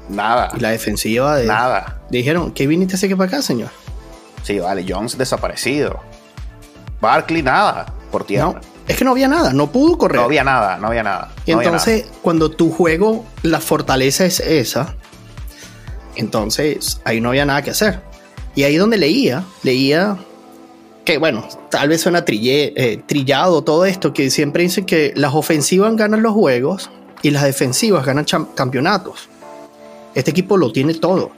Nada. 0.08 0.50
y 0.56 0.60
la 0.60 0.70
defensiva 0.70 1.36
de, 1.36 1.46
Nada. 1.46 2.00
dijeron, 2.10 2.52
¿qué 2.52 2.66
viniste 2.66 2.94
a 2.94 2.96
hacer 2.96 3.16
para 3.16 3.28
acá, 3.28 3.42
señor? 3.42 3.70
Sí, 4.42 4.58
vale. 4.60 4.84
Jones 4.88 5.18
desaparecido. 5.18 5.98
Barkley 7.00 7.42
nada. 7.42 7.92
Por 8.10 8.24
tierra. 8.24 8.46
No, 8.46 8.60
es 8.86 8.96
que 8.96 9.04
no 9.04 9.10
había 9.10 9.28
nada, 9.28 9.52
no 9.52 9.70
pudo 9.70 9.98
correr. 9.98 10.18
No 10.18 10.24
había 10.24 10.44
nada, 10.44 10.78
no 10.78 10.86
había 10.86 11.02
nada. 11.02 11.30
Y 11.44 11.52
no 11.52 11.58
había 11.58 11.68
entonces, 11.68 12.06
cuando 12.22 12.50
tu 12.50 12.70
juego, 12.70 13.26
la 13.42 13.60
fortaleza 13.60 14.24
es 14.24 14.40
esa, 14.40 14.94
entonces 16.16 17.00
ahí 17.04 17.20
no 17.20 17.28
había 17.28 17.44
nada 17.44 17.60
que 17.60 17.70
hacer. 17.70 18.00
Y 18.54 18.62
ahí 18.64 18.76
donde 18.76 18.96
leía, 18.96 19.44
leía 19.62 20.16
que, 21.08 21.16
bueno, 21.18 21.48
tal 21.70 21.88
vez 21.88 22.02
suena 22.02 22.22
trillé- 22.24 22.74
eh, 22.76 23.02
trillado 23.06 23.62
todo 23.64 23.86
esto, 23.86 24.12
que 24.12 24.28
siempre 24.30 24.62
dicen 24.62 24.84
que 24.84 25.14
las 25.16 25.32
ofensivas 25.34 25.96
ganan 25.96 26.22
los 26.22 26.34
juegos 26.34 26.90
y 27.22 27.30
las 27.30 27.44
defensivas 27.44 28.04
ganan 28.04 28.26
campeonatos. 28.54 29.30
Este 30.14 30.30
equipo 30.32 30.58
lo 30.58 30.70
tiene 30.70 30.92
todo. 30.92 31.30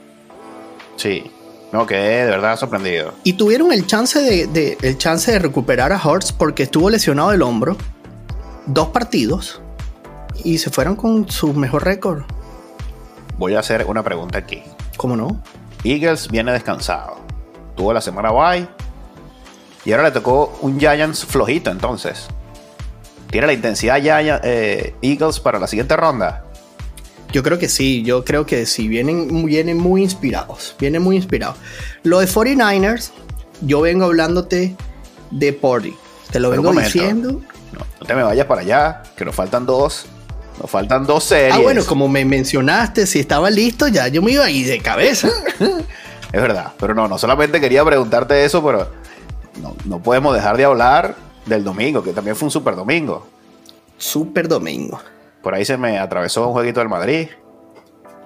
Sí. 0.97 1.23
No, 1.71 1.85
quedé 1.87 2.25
de 2.25 2.31
verdad 2.31 2.57
sorprendido. 2.59 3.13
Y 3.23 3.33
tuvieron 3.33 3.71
el 3.71 3.87
chance 3.87 4.19
de, 4.19 4.47
de- 4.47 4.77
el 4.81 4.97
chance 4.97 5.31
de 5.31 5.39
recuperar 5.39 5.93
a 5.93 6.01
Hurts 6.05 6.33
porque 6.33 6.63
estuvo 6.63 6.89
lesionado 6.89 7.31
del 7.31 7.41
hombro. 7.41 7.77
Dos 8.65 8.89
partidos. 8.89 9.61
Y 10.43 10.57
se 10.57 10.69
fueron 10.69 10.97
con 10.97 11.29
su 11.31 11.53
mejor 11.53 11.85
récord. 11.85 12.23
Voy 13.37 13.55
a 13.55 13.59
hacer 13.59 13.85
una 13.87 14.03
pregunta 14.03 14.37
aquí. 14.39 14.63
¿Cómo 14.97 15.15
no? 15.15 15.41
Eagles 15.85 16.27
viene 16.27 16.51
descansado. 16.51 17.19
Tuvo 17.77 17.93
la 17.93 18.01
semana 18.01 18.31
bye. 18.31 18.67
Y 19.85 19.91
ahora 19.91 20.03
le 20.03 20.11
tocó 20.11 20.57
un 20.61 20.79
Giants 20.79 21.25
flojito 21.25 21.71
entonces. 21.71 22.27
¿Tiene 23.29 23.47
la 23.47 23.53
intensidad 23.53 23.99
eh, 24.43 24.93
Eagles 25.01 25.39
para 25.39 25.57
la 25.57 25.67
siguiente 25.67 25.95
ronda? 25.95 26.43
Yo 27.31 27.43
creo 27.43 27.57
que 27.57 27.69
sí, 27.69 28.03
yo 28.03 28.25
creo 28.25 28.45
que 28.45 28.65
sí, 28.65 28.89
vienen, 28.89 29.45
vienen 29.45 29.77
muy 29.77 30.03
inspirados, 30.03 30.75
vienen 30.77 31.01
muy 31.01 31.15
inspirados. 31.15 31.55
Lo 32.03 32.19
de 32.19 32.27
49ers, 32.27 33.11
yo 33.61 33.79
vengo 33.79 34.05
hablándote 34.05 34.75
de 35.31 35.53
Porty, 35.53 35.95
te 36.29 36.41
lo 36.41 36.49
Pero 36.49 36.61
vengo 36.61 36.81
diciendo. 36.81 37.41
No, 37.71 37.79
no 38.01 38.05
te 38.05 38.15
me 38.15 38.23
vayas 38.23 38.47
para 38.47 38.61
allá, 38.61 39.03
que 39.15 39.23
nos 39.23 39.33
faltan 39.33 39.65
dos. 39.65 40.07
Nos 40.61 40.69
faltan 40.69 41.05
dos 41.05 41.23
series. 41.23 41.55
Ah, 41.55 41.59
bueno, 41.59 41.85
como 41.85 42.09
me 42.09 42.25
mencionaste, 42.25 43.07
si 43.07 43.19
estaba 43.19 43.49
listo, 43.49 43.87
ya 43.87 44.09
yo 44.09 44.21
me 44.21 44.33
iba 44.33 44.43
ahí 44.43 44.63
de 44.63 44.79
cabeza. 44.79 45.29
Es 46.33 46.41
verdad, 46.41 46.71
pero 46.79 46.95
no, 46.95 47.09
no 47.09 47.17
solamente 47.17 47.59
quería 47.59 47.83
preguntarte 47.83 48.45
eso, 48.45 48.63
pero 48.63 48.89
no, 49.61 49.75
no 49.85 49.99
podemos 49.99 50.33
dejar 50.33 50.57
de 50.57 50.65
hablar 50.65 51.15
del 51.45 51.63
domingo, 51.63 52.03
que 52.03 52.13
también 52.13 52.35
fue 52.35 52.45
un 52.47 52.51
super 52.51 52.75
domingo. 52.75 53.27
Super 53.97 54.47
domingo. 54.47 54.99
Por 55.41 55.55
ahí 55.55 55.65
se 55.65 55.77
me 55.77 55.97
atravesó 55.99 56.47
un 56.47 56.53
jueguito 56.53 56.79
del 56.79 56.89
Madrid. 56.89 57.29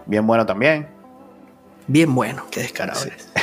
Bien 0.06 0.26
bueno 0.26 0.46
también. 0.46 0.88
Bien 1.88 2.14
bueno, 2.14 2.46
qué 2.52 2.62
descarado 2.62 3.04
eres. 3.06 3.30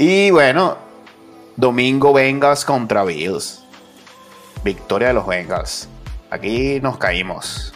Y 0.00 0.30
bueno, 0.30 0.78
domingo 1.56 2.12
Bengals 2.12 2.64
contra 2.64 3.02
Bills. 3.02 3.64
Victoria 4.62 5.08
de 5.08 5.14
los 5.14 5.26
Bengals. 5.26 5.88
Aquí 6.30 6.78
nos 6.80 6.98
caímos 6.98 7.72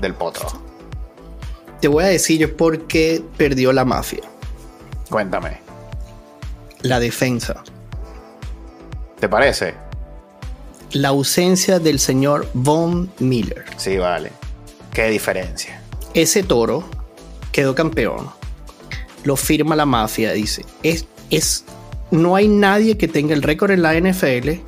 del 0.00 0.14
potro. 0.14 0.46
Te 1.80 1.88
voy 1.88 2.04
a 2.04 2.06
decir 2.06 2.56
por 2.56 2.86
qué 2.86 3.20
perdió 3.36 3.72
la 3.72 3.84
mafia. 3.84 4.22
Cuéntame, 5.10 5.58
La 6.84 7.00
defensa. 7.00 7.64
¿te 9.24 9.28
parece? 9.30 9.72
La 10.92 11.08
ausencia 11.08 11.78
del 11.78 11.98
señor 11.98 12.46
Von 12.52 13.10
Miller. 13.20 13.64
Sí, 13.78 13.96
vale. 13.96 14.32
Qué 14.92 15.08
diferencia. 15.08 15.80
ese 16.12 16.42
toro 16.42 16.84
quedó 17.52 17.74
campeón. 17.74 18.28
Lo 19.22 19.36
firma 19.36 19.74
la 19.76 19.86
mafia, 19.86 20.32
dice. 20.32 20.66
Es, 20.82 21.06
es, 21.30 21.64
no 22.10 22.36
hay 22.36 22.48
nadie 22.48 22.98
que 22.98 23.08
tenga 23.08 23.32
el 23.32 23.42
récord 23.42 23.70
en 23.70 23.80
la 23.80 23.98
NFL 23.98 24.60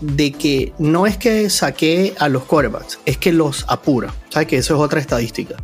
de 0.00 0.32
que 0.32 0.72
no 0.78 1.08
es 1.08 1.16
que 1.16 1.50
saque 1.50 2.14
a 2.20 2.28
los 2.28 2.44
quarterbacks, 2.44 3.00
es 3.06 3.18
que 3.18 3.32
los 3.32 3.64
apura. 3.66 4.14
¿Sabes 4.28 4.46
que 4.46 4.56
eso 4.58 4.76
es 4.76 4.80
otra 4.80 5.00
estadística? 5.00 5.56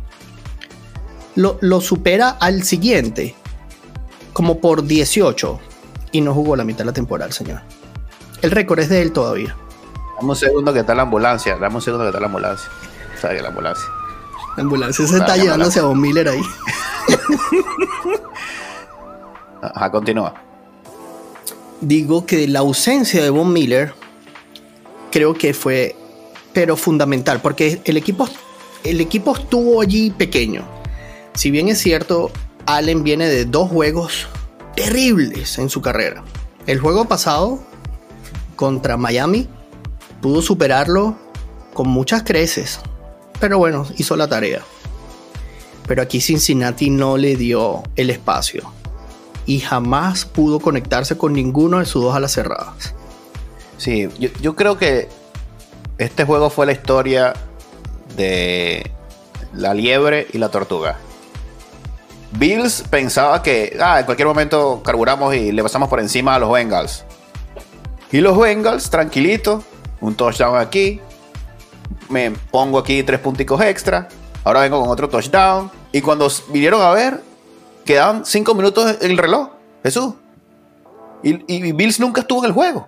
Lo, 1.35 1.57
lo 1.61 1.79
supera 1.79 2.31
al 2.31 2.63
siguiente, 2.63 3.35
como 4.33 4.59
por 4.59 4.85
18, 4.85 5.61
y 6.17 6.21
no 6.21 6.33
jugó 6.33 6.55
la 6.55 6.63
mitad 6.63 6.79
de 6.79 6.85
la 6.85 6.93
temporada, 6.93 7.27
el 7.27 7.33
señor. 7.33 7.61
El 8.41 8.49
récord 8.49 8.79
es 8.79 8.89
de 8.89 9.03
él 9.03 9.11
todavía. 9.11 9.55
Dame 10.17 10.29
un 10.29 10.35
segundo 10.35 10.73
que 10.73 10.79
está 10.79 10.95
la 10.95 11.03
ambulancia. 11.03 11.57
Dame 11.57 11.75
un 11.75 11.81
segundo 11.81 12.05
que 12.05 12.09
está 12.09 12.19
la 12.19 12.25
ambulancia. 12.25 12.67
Sale 13.21 13.39
la 13.39 13.49
ambulancia. 13.49 13.85
La 14.55 14.63
ambulancia 14.63 15.05
se 15.05 15.17
está 15.17 15.37
llevándose 15.37 15.79
a 15.79 15.83
Von 15.83 16.01
Miller 16.01 16.27
ahí. 16.27 16.41
Ajá, 19.61 19.91
continúa. 19.91 20.33
digo 21.81 22.25
que 22.25 22.47
la 22.47 22.59
ausencia 22.59 23.21
de 23.21 23.29
Von 23.29 23.53
Miller 23.53 23.93
creo 25.11 25.35
que 25.35 25.53
fue 25.53 25.95
pero 26.53 26.77
fundamental 26.77 27.41
porque 27.41 27.81
el 27.85 27.97
equipo 27.97 28.27
el 28.83 29.01
equipo 29.01 29.35
estuvo 29.35 29.81
allí 29.81 30.11
pequeño 30.11 30.63
si 31.33 31.51
bien 31.51 31.67
es 31.69 31.79
cierto 31.79 32.31
Allen 32.65 33.03
viene 33.03 33.27
de 33.27 33.45
dos 33.45 33.69
juegos 33.69 34.27
terribles 34.77 35.57
en 35.57 35.69
su 35.69 35.81
carrera 35.81 36.23
el 36.67 36.79
juego 36.79 37.05
pasado 37.05 37.59
contra 38.55 38.95
Miami 38.95 39.49
pudo 40.21 40.41
superarlo 40.41 41.17
con 41.73 41.89
muchas 41.89 42.23
creces 42.23 42.79
pero 43.41 43.57
bueno 43.57 43.85
hizo 43.97 44.15
la 44.15 44.29
tarea 44.29 44.61
pero 45.87 46.01
aquí 46.01 46.21
Cincinnati 46.21 46.89
no 46.89 47.17
le 47.17 47.35
dio 47.35 47.83
el 47.95 48.09
espacio 48.09 48.71
y 49.47 49.61
jamás 49.61 50.25
pudo 50.25 50.59
conectarse 50.59 51.17
con 51.17 51.33
ninguno 51.33 51.79
de 51.79 51.85
sus 51.85 52.03
dos 52.03 52.13
alas 52.13 52.33
cerradas. 52.33 52.93
Sí, 53.77 54.09
yo, 54.19 54.29
yo 54.41 54.55
creo 54.55 54.77
que 54.77 55.07
este 55.97 56.25
juego 56.25 56.49
fue 56.49 56.65
la 56.65 56.73
historia 56.73 57.33
de 58.17 58.91
la 59.53 59.73
liebre 59.73 60.27
y 60.33 60.37
la 60.37 60.49
tortuga. 60.49 60.99
Bills 62.31 62.83
pensaba 62.89 63.41
que 63.41 63.77
ah, 63.81 63.99
en 63.99 64.05
cualquier 64.05 64.27
momento 64.27 64.81
carburamos 64.83 65.33
y 65.35 65.51
le 65.51 65.63
pasamos 65.63 65.89
por 65.89 65.99
encima 65.99 66.35
a 66.35 66.39
los 66.39 66.51
Bengals. 66.51 67.05
Y 68.11 68.19
los 68.19 68.37
Bengals, 68.37 68.89
tranquilito, 68.89 69.63
un 70.01 70.15
touchdown 70.15 70.57
aquí. 70.57 71.01
Me 72.09 72.31
pongo 72.31 72.79
aquí 72.79 73.03
tres 73.03 73.19
punticos 73.19 73.61
extra. 73.61 74.07
Ahora 74.43 74.61
vengo 74.61 74.79
con 74.79 74.89
otro 74.89 75.09
touchdown. 75.09 75.71
Y 75.91 76.01
cuando 76.01 76.29
vinieron 76.49 76.81
a 76.81 76.91
ver, 76.91 77.21
quedaban 77.85 78.25
cinco 78.25 78.53
minutos 78.53 78.97
en 79.01 79.11
el 79.11 79.17
reloj. 79.17 79.49
Jesús. 79.83 80.13
Y, 81.23 81.43
y 81.53 81.71
Bills 81.71 81.99
nunca 81.99 82.21
estuvo 82.21 82.39
en 82.39 82.45
el 82.45 82.51
juego. 82.51 82.87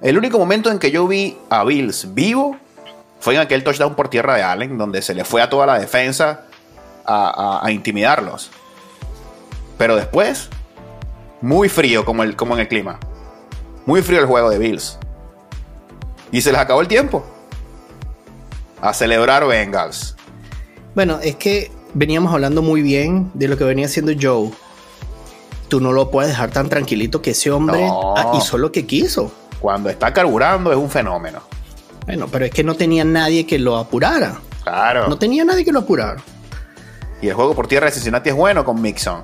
El 0.00 0.18
único 0.18 0.38
momento 0.38 0.70
en 0.70 0.78
que 0.78 0.90
yo 0.90 1.06
vi 1.06 1.36
a 1.48 1.64
Bills 1.64 2.14
vivo 2.14 2.56
fue 3.20 3.34
en 3.34 3.40
aquel 3.40 3.64
touchdown 3.64 3.94
por 3.94 4.08
tierra 4.08 4.36
de 4.36 4.42
Allen, 4.42 4.76
donde 4.76 5.00
se 5.00 5.14
le 5.14 5.24
fue 5.24 5.40
a 5.40 5.48
toda 5.48 5.66
la 5.66 5.78
defensa 5.78 6.44
a, 7.04 7.58
a- 7.60 7.66
a 7.66 7.70
intimidarlos. 7.72 8.50
Pero 9.78 9.96
después, 9.96 10.48
muy 11.40 11.68
frío 11.68 12.04
como, 12.04 12.22
el, 12.22 12.36
como 12.36 12.54
en 12.54 12.60
el 12.60 12.68
clima. 12.68 12.98
Muy 13.86 14.02
frío 14.02 14.20
el 14.20 14.26
juego 14.26 14.50
de 14.50 14.58
Bills. 14.58 14.98
Y 16.32 16.40
se 16.42 16.52
les 16.52 16.60
acabó 16.60 16.80
el 16.80 16.88
tiempo. 16.88 17.24
A 18.80 18.92
celebrar 18.94 19.46
Bengals. 19.46 20.14
Bueno, 20.94 21.18
es 21.22 21.36
que 21.36 21.70
veníamos 21.94 22.32
hablando 22.32 22.62
muy 22.62 22.82
bien 22.82 23.30
de 23.34 23.48
lo 23.48 23.56
que 23.56 23.64
venía 23.64 23.86
haciendo 23.86 24.12
Joe. 24.20 24.50
Tú 25.68 25.80
no 25.80 25.92
lo 25.92 26.10
puedes 26.10 26.30
dejar 26.30 26.50
tan 26.50 26.68
tranquilito 26.68 27.20
que 27.22 27.30
ese 27.30 27.50
hombre 27.50 27.86
No. 27.86 28.14
ah, 28.16 28.32
hizo 28.38 28.58
lo 28.58 28.70
que 28.70 28.86
quiso. 28.86 29.32
Cuando 29.60 29.88
está 29.88 30.12
carburando 30.12 30.70
es 30.70 30.76
un 30.78 30.90
fenómeno. 30.90 31.40
Bueno, 32.06 32.28
pero 32.30 32.44
es 32.44 32.50
que 32.50 32.62
no 32.62 32.74
tenía 32.74 33.02
nadie 33.04 33.46
que 33.46 33.58
lo 33.58 33.76
apurara. 33.78 34.38
Claro. 34.62 35.08
No 35.08 35.16
tenía 35.18 35.44
nadie 35.44 35.64
que 35.64 35.72
lo 35.72 35.80
apurara. 35.80 36.22
Y 37.24 37.28
el 37.28 37.34
juego 37.34 37.54
por 37.54 37.66
tierra 37.68 37.86
de 37.86 37.92
Cincinnati 37.92 38.28
es 38.28 38.34
bueno 38.36 38.66
con 38.66 38.82
Mixon. 38.82 39.22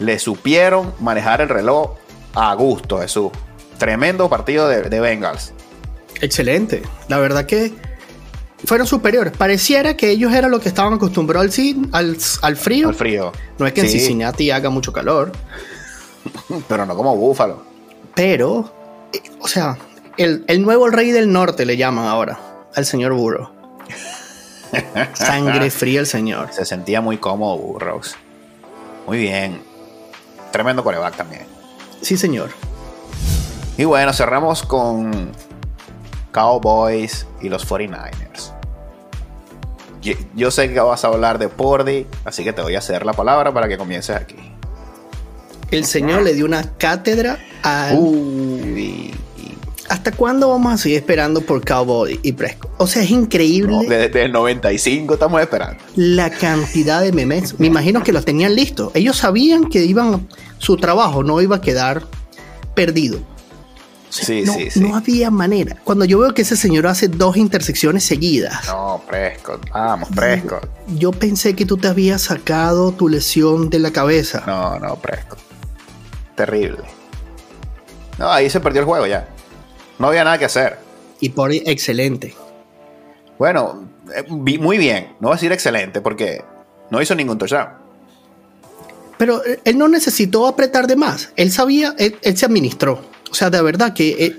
Le 0.00 0.18
supieron 0.18 0.92
manejar 0.98 1.40
el 1.40 1.48
reloj 1.48 1.92
a 2.34 2.52
gusto, 2.56 2.98
Jesús. 2.98 3.30
Tremendo 3.78 4.28
partido 4.28 4.66
de, 4.66 4.82
de 4.82 4.98
Bengals. 4.98 5.52
Excelente. 6.20 6.82
La 7.06 7.18
verdad 7.18 7.46
que 7.46 7.72
fueron 8.64 8.88
superiores. 8.88 9.32
Pareciera 9.36 9.96
que 9.96 10.10
ellos 10.10 10.32
eran 10.34 10.50
lo 10.50 10.58
que 10.58 10.68
estaban 10.68 10.94
acostumbrados 10.94 11.56
al, 11.60 11.88
al, 11.92 12.16
al 12.42 12.56
frío. 12.56 12.88
Al 12.88 12.94
frío. 12.96 13.30
No 13.56 13.68
es 13.68 13.72
que 13.72 13.82
en 13.82 13.88
Cincinnati 13.88 14.50
haga 14.50 14.68
mucho 14.68 14.92
calor, 14.92 15.30
Pero 16.68 16.86
no 16.86 16.96
como 16.96 17.14
Búfalo. 17.16 17.62
pero, 18.16 19.08
eh, 19.12 19.20
o 19.38 19.46
sea, 19.46 19.78
el, 20.16 20.44
el 20.48 20.60
nuevo 20.60 20.88
rey 20.88 21.12
del 21.12 21.30
norte 21.32 21.66
le 21.66 21.76
llaman 21.76 22.06
ahora 22.06 22.40
al 22.74 22.84
señor 22.84 23.12
Burro. 23.12 23.52
Sangre 25.14 25.70
fría 25.70 26.00
el 26.00 26.06
señor. 26.06 26.52
Se 26.52 26.64
sentía 26.64 27.00
muy 27.00 27.18
cómodo 27.18 27.58
Burrows. 27.58 28.16
Muy 29.06 29.18
bien. 29.18 29.62
Tremendo 30.52 30.82
coreback 30.82 31.16
también. 31.16 31.46
Sí, 32.00 32.16
señor. 32.16 32.50
Y 33.76 33.84
bueno, 33.84 34.12
cerramos 34.12 34.62
con 34.62 35.32
Cowboys 36.32 37.26
y 37.40 37.48
los 37.48 37.68
49ers. 37.68 38.52
Yo, 40.02 40.14
yo 40.34 40.50
sé 40.50 40.72
que 40.72 40.80
vas 40.80 41.04
a 41.04 41.08
hablar 41.08 41.38
de 41.38 41.48
Pordy, 41.48 42.06
así 42.24 42.44
que 42.44 42.52
te 42.52 42.62
voy 42.62 42.76
a 42.76 42.80
ceder 42.80 43.04
la 43.04 43.12
palabra 43.12 43.52
para 43.52 43.68
que 43.68 43.76
comiences 43.76 44.16
aquí. 44.16 44.36
El 45.70 45.84
señor 45.84 46.22
le 46.22 46.34
dio 46.34 46.44
una 46.44 46.62
cátedra 46.78 47.38
a... 47.62 47.90
Uy. 47.92 49.15
¿Hasta 49.88 50.12
cuándo 50.12 50.48
vamos 50.48 50.72
a 50.74 50.78
seguir 50.78 50.98
esperando 50.98 51.40
por 51.40 51.64
Cowboy 51.64 52.18
y 52.22 52.32
Prescott? 52.32 52.70
O 52.78 52.86
sea, 52.86 53.02
es 53.02 53.10
increíble 53.10 53.72
No, 53.72 53.82
desde 53.82 54.24
el 54.24 54.32
95 54.32 55.14
estamos 55.14 55.40
esperando. 55.40 55.82
la 55.96 56.30
cantidad 56.30 57.00
de 57.02 57.12
memes. 57.12 57.58
Me 57.60 57.66
imagino 57.68 58.02
que 58.02 58.12
los 58.12 58.24
tenían 58.24 58.54
listos. 58.54 58.90
Ellos 58.94 59.16
sabían 59.16 59.64
que 59.68 59.84
iban, 59.84 60.28
su 60.58 60.76
trabajo 60.76 61.22
no 61.22 61.40
iba 61.40 61.56
a 61.56 61.60
quedar 61.60 62.02
perdido. 62.74 63.18
Sí, 64.08 64.42
no, 64.46 64.54
sí, 64.54 64.70
sí. 64.70 64.80
no 64.80 64.96
había 64.96 65.30
manera. 65.30 65.76
Cuando 65.84 66.04
yo 66.04 66.18
veo 66.20 66.32
que 66.32 66.42
ese 66.42 66.56
señor 66.56 66.86
hace 66.86 67.08
dos 67.08 67.36
intersecciones 67.36 68.02
seguidas, 68.04 68.66
No, 68.68 69.02
Prescott. 69.06 69.68
Vamos, 69.70 70.08
Prescott. 70.14 70.68
yo 70.96 71.10
pensé 71.12 71.54
que 71.54 71.66
tú 71.66 71.76
te 71.76 71.88
habías 71.88 72.22
sacado 72.22 72.92
tu 72.92 73.08
lesión 73.08 73.68
de 73.68 73.78
la 73.78 73.90
cabeza. 73.90 74.42
No, 74.46 74.78
no, 74.78 74.96
Prescott. 74.96 75.38
Terrible. 76.34 76.78
No, 78.18 78.30
ahí 78.30 78.48
se 78.48 78.60
perdió 78.60 78.80
el 78.80 78.86
juego 78.86 79.06
ya. 79.06 79.28
No 79.98 80.08
había 80.08 80.24
nada 80.24 80.38
que 80.38 80.44
hacer. 80.44 80.78
Y 81.20 81.30
por 81.30 81.52
excelente. 81.52 82.34
Bueno, 83.38 83.88
eh, 84.14 84.24
muy 84.30 84.78
bien. 84.78 85.14
No 85.20 85.28
voy 85.28 85.32
a 85.32 85.36
decir 85.36 85.52
excelente 85.52 86.00
porque 86.00 86.44
no 86.90 87.00
hizo 87.00 87.14
ningún 87.14 87.38
touchdown. 87.38 87.68
Pero 89.18 89.44
eh, 89.44 89.60
él 89.64 89.78
no 89.78 89.88
necesitó 89.88 90.46
apretar 90.46 90.86
de 90.86 90.96
más. 90.96 91.30
Él 91.36 91.50
sabía, 91.50 91.94
él, 91.98 92.18
él 92.22 92.36
se 92.36 92.46
administró. 92.46 93.00
O 93.30 93.34
sea, 93.34 93.50
de 93.50 93.60
verdad 93.62 93.94
que 93.94 94.08
eh, 94.26 94.36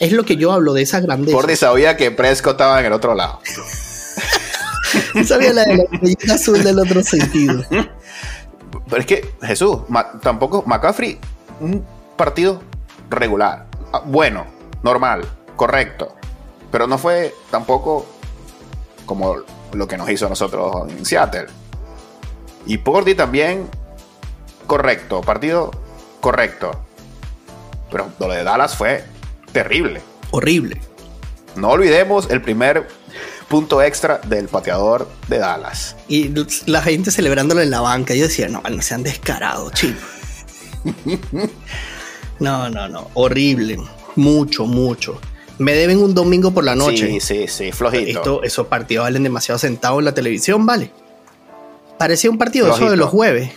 es 0.00 0.12
lo 0.12 0.24
que 0.24 0.36
yo 0.36 0.52
hablo 0.52 0.72
de 0.74 0.82
esa 0.82 1.00
grandeza. 1.00 1.36
Pordy 1.36 1.56
sabía 1.56 1.96
que 1.96 2.10
Prescott 2.10 2.52
estaba 2.52 2.80
en 2.80 2.86
el 2.86 2.92
otro 2.92 3.14
lado. 3.14 3.40
Sabía 5.26 5.52
la 5.52 5.64
de 5.64 5.86
la 6.26 6.34
azul 6.34 6.62
del 6.62 6.78
otro 6.78 7.02
sentido. 7.02 7.62
Pero 8.88 9.00
es 9.00 9.06
que, 9.06 9.28
Jesús, 9.42 9.78
Ma- 9.88 10.12
tampoco 10.20 10.62
McCaffrey, 10.66 11.18
un 11.60 11.84
partido 12.16 12.62
regular. 13.10 13.66
Ah, 13.92 14.02
Bueno, 14.04 14.46
normal, 14.82 15.26
correcto. 15.56 16.14
Pero 16.70 16.86
no 16.86 16.98
fue 16.98 17.34
tampoco 17.50 18.06
como 19.04 19.36
lo 19.72 19.88
que 19.88 19.96
nos 19.96 20.08
hizo 20.10 20.26
a 20.26 20.28
nosotros 20.28 20.90
en 20.90 21.04
Seattle. 21.04 21.46
Y 22.66 22.78
Pordy 22.78 23.14
también, 23.14 23.68
correcto. 24.66 25.20
Partido 25.20 25.70
correcto. 26.20 26.72
Pero 27.90 28.10
lo 28.18 28.28
de 28.28 28.42
Dallas 28.42 28.76
fue 28.76 29.04
terrible. 29.52 30.02
Horrible. 30.32 30.80
No 31.54 31.70
olvidemos 31.70 32.28
el 32.30 32.42
primer 32.42 32.88
punto 33.48 33.80
extra 33.80 34.18
del 34.18 34.48
pateador 34.48 35.08
de 35.28 35.38
Dallas. 35.38 35.96
Y 36.08 36.34
la 36.66 36.82
gente 36.82 37.10
celebrándolo 37.10 37.62
en 37.62 37.70
la 37.70 37.80
banca. 37.80 38.14
Yo 38.14 38.24
decía, 38.24 38.48
no, 38.48 38.60
no 38.60 38.82
sean 38.82 39.02
descarados, 39.02 39.72
chicos. 39.72 40.02
No, 42.38 42.68
no, 42.68 42.86
no. 42.86 43.10
Horrible. 43.14 43.78
Mucho, 44.16 44.66
mucho. 44.66 45.18
Me 45.58 45.72
deben 45.74 45.98
un 46.02 46.14
domingo 46.14 46.50
por 46.50 46.64
la 46.64 46.74
noche. 46.74 47.06
Sí, 47.08 47.20
sí, 47.20 47.48
sí, 47.48 47.72
flojito. 47.72 48.18
Esto, 48.18 48.42
esos 48.42 48.66
partidos 48.66 49.04
valen 49.04 49.22
demasiado 49.22 49.58
sentados 49.58 49.98
en 50.00 50.04
la 50.06 50.12
televisión, 50.14 50.66
¿vale? 50.66 50.90
Parecía 51.98 52.30
un 52.30 52.36
partido 52.36 52.66
de 52.66 52.72
eso 52.72 52.80
de 52.80 52.86
Flojito. 52.88 53.04
los 53.04 53.10
jueves. 53.10 53.52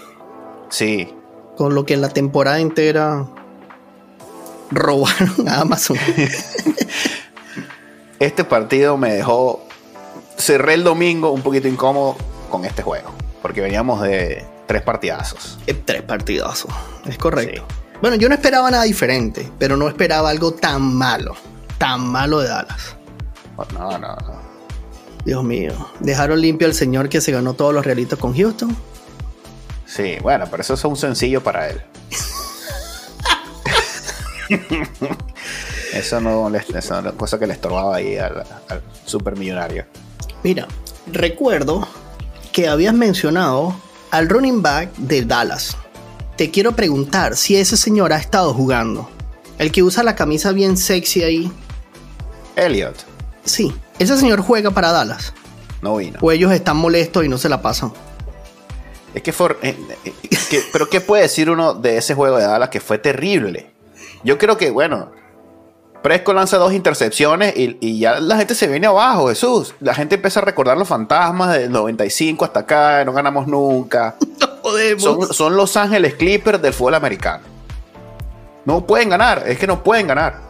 Sí, 0.70 1.14
Con 1.58 1.76
lo 1.76 1.86
que 1.86 1.94
en 1.96 2.02
la 2.02 2.10
temporada 2.10 2.60
entera 2.60 3.28
robaron 4.72 5.50
a 5.50 5.62
Amazon. 5.62 5.98
este 8.20 8.44
partido 8.44 8.98
me 8.98 9.14
dejó. 9.14 9.66
Cerré 10.38 10.76
el 10.76 10.84
domingo 10.84 11.32
un 11.32 11.42
poquito 11.42 11.68
incómodo 11.68 12.16
con 12.50 12.64
este 12.66 12.82
juego. 12.82 13.12
Porque 13.42 13.60
veníamos 13.62 14.02
de 14.02 14.46
tres 14.68 14.82
partidazos. 14.84 15.58
Eh, 15.68 15.74
Tres 15.74 16.02
partidazos. 16.04 16.72
Es 17.06 17.18
correcto. 17.18 17.66
Bueno, 18.02 18.16
yo 18.16 18.30
no 18.30 18.36
esperaba 18.36 18.72
nada 18.72 18.84
diferente, 18.84 19.52
pero 19.60 19.76
no 19.76 19.88
esperaba 19.90 20.30
algo 20.30 20.54
tan 20.54 20.82
malo. 20.82 21.36
Tan 21.78 22.08
malo 22.08 22.40
de 22.40 22.48
Dallas. 22.48 22.96
No, 23.74 23.98
no, 23.98 24.16
no. 24.16 24.40
Dios 25.26 25.44
mío. 25.44 25.74
Dejaron 26.00 26.40
limpio 26.40 26.68
al 26.68 26.74
señor 26.74 27.10
que 27.10 27.20
se 27.20 27.32
ganó 27.32 27.54
todos 27.56 27.74
los 27.74 27.86
realitos 27.86 28.18
con 28.18 28.34
Houston. 28.34 28.76
Sí, 29.86 30.18
bueno, 30.22 30.46
pero 30.50 30.62
eso 30.62 30.76
es 30.76 30.84
un 30.86 30.96
sencillo 30.96 31.44
para 31.44 31.70
él. 31.70 31.82
eso 35.94 36.22
no 36.22 36.50
eso 36.56 37.02
no 37.02 37.10
es 37.10 37.16
cosa 37.16 37.38
que 37.38 37.48
le 37.48 37.54
estorbaba 37.54 37.98
ahí 37.98 38.18
al, 38.18 38.44
al 38.70 38.82
supermillonario. 39.06 39.86
Mira, 40.44 40.68
recuerdo 41.12 41.88
que 42.54 42.70
habías 42.70 42.94
mencionado 42.94 43.76
al 44.12 44.30
running 44.30 44.62
back 44.62 44.96
de 44.96 45.26
Dallas. 45.26 45.76
Te 46.40 46.52
quiero 46.52 46.72
preguntar 46.72 47.36
si 47.36 47.58
ese 47.58 47.76
señor 47.76 48.14
ha 48.14 48.16
estado 48.18 48.54
jugando. 48.54 49.10
El 49.58 49.74
que 49.74 49.84
usa 49.84 50.04
la 50.04 50.16
camisa 50.16 50.54
bien 50.54 50.78
sexy 50.78 51.22
ahí. 51.22 51.52
Elliot 52.56 52.96
Sí, 53.44 53.76
ese 54.00 54.16
señor 54.16 54.40
juega 54.40 54.72
para 54.72 54.94
Dallas. 54.94 55.34
no 55.82 55.98
vino. 55.98 56.18
O 56.22 56.32
ellos 56.32 56.54
están 56.54 56.78
molestos 56.78 57.26
y 57.26 57.28
no 57.28 57.38
se 57.38 57.50
la 57.50 57.62
pasan. 57.62 57.92
Es 59.14 59.22
que 59.22 59.32
eh, 59.32 59.78
eh, 60.06 60.14
que- 60.50 60.64
pero 60.72 60.88
¿qué 60.90 61.02
puede 61.02 61.24
decir 61.24 61.50
uno 61.50 61.74
de 61.74 61.98
ese 61.98 62.16
juego 62.16 62.38
de 62.38 62.46
Dallas 62.46 62.70
que 62.70 62.80
fue 62.80 63.00
terrible? 63.00 63.72
Yo 64.24 64.38
creo 64.38 64.56
que, 64.56 64.70
bueno, 64.70 65.12
Presco 66.02 66.34
lanza 66.34 66.56
dos 66.56 66.72
intercepciones 66.72 67.54
y, 67.58 67.76
y 67.82 68.00
ya 68.00 68.22
la 68.22 68.38
gente 68.38 68.56
se 68.56 68.66
viene 68.68 68.88
abajo, 68.88 69.28
Jesús. 69.28 69.76
La 69.82 69.94
gente 69.94 70.16
empieza 70.16 70.40
a 70.40 70.44
recordar 70.46 70.78
los 70.78 70.88
fantasmas 70.88 71.52
del 71.58 71.70
95 71.70 72.46
hasta 72.46 72.62
acá, 72.62 73.04
no 73.04 73.12
ganamos 73.12 73.46
nunca. 73.46 74.16
Podemos. 74.72 75.04
Son, 75.04 75.34
son 75.34 75.56
Los 75.56 75.76
Ángeles 75.78 76.16
Clippers 76.16 76.62
del 76.62 76.74
fútbol 76.74 76.96
americano. 76.96 77.44
No 78.66 78.86
pueden 78.86 79.10
ganar, 79.10 79.44
es 79.48 79.58
que 79.58 79.68
no 79.68 79.84
pueden 79.84 80.08
ganar. 80.08 80.42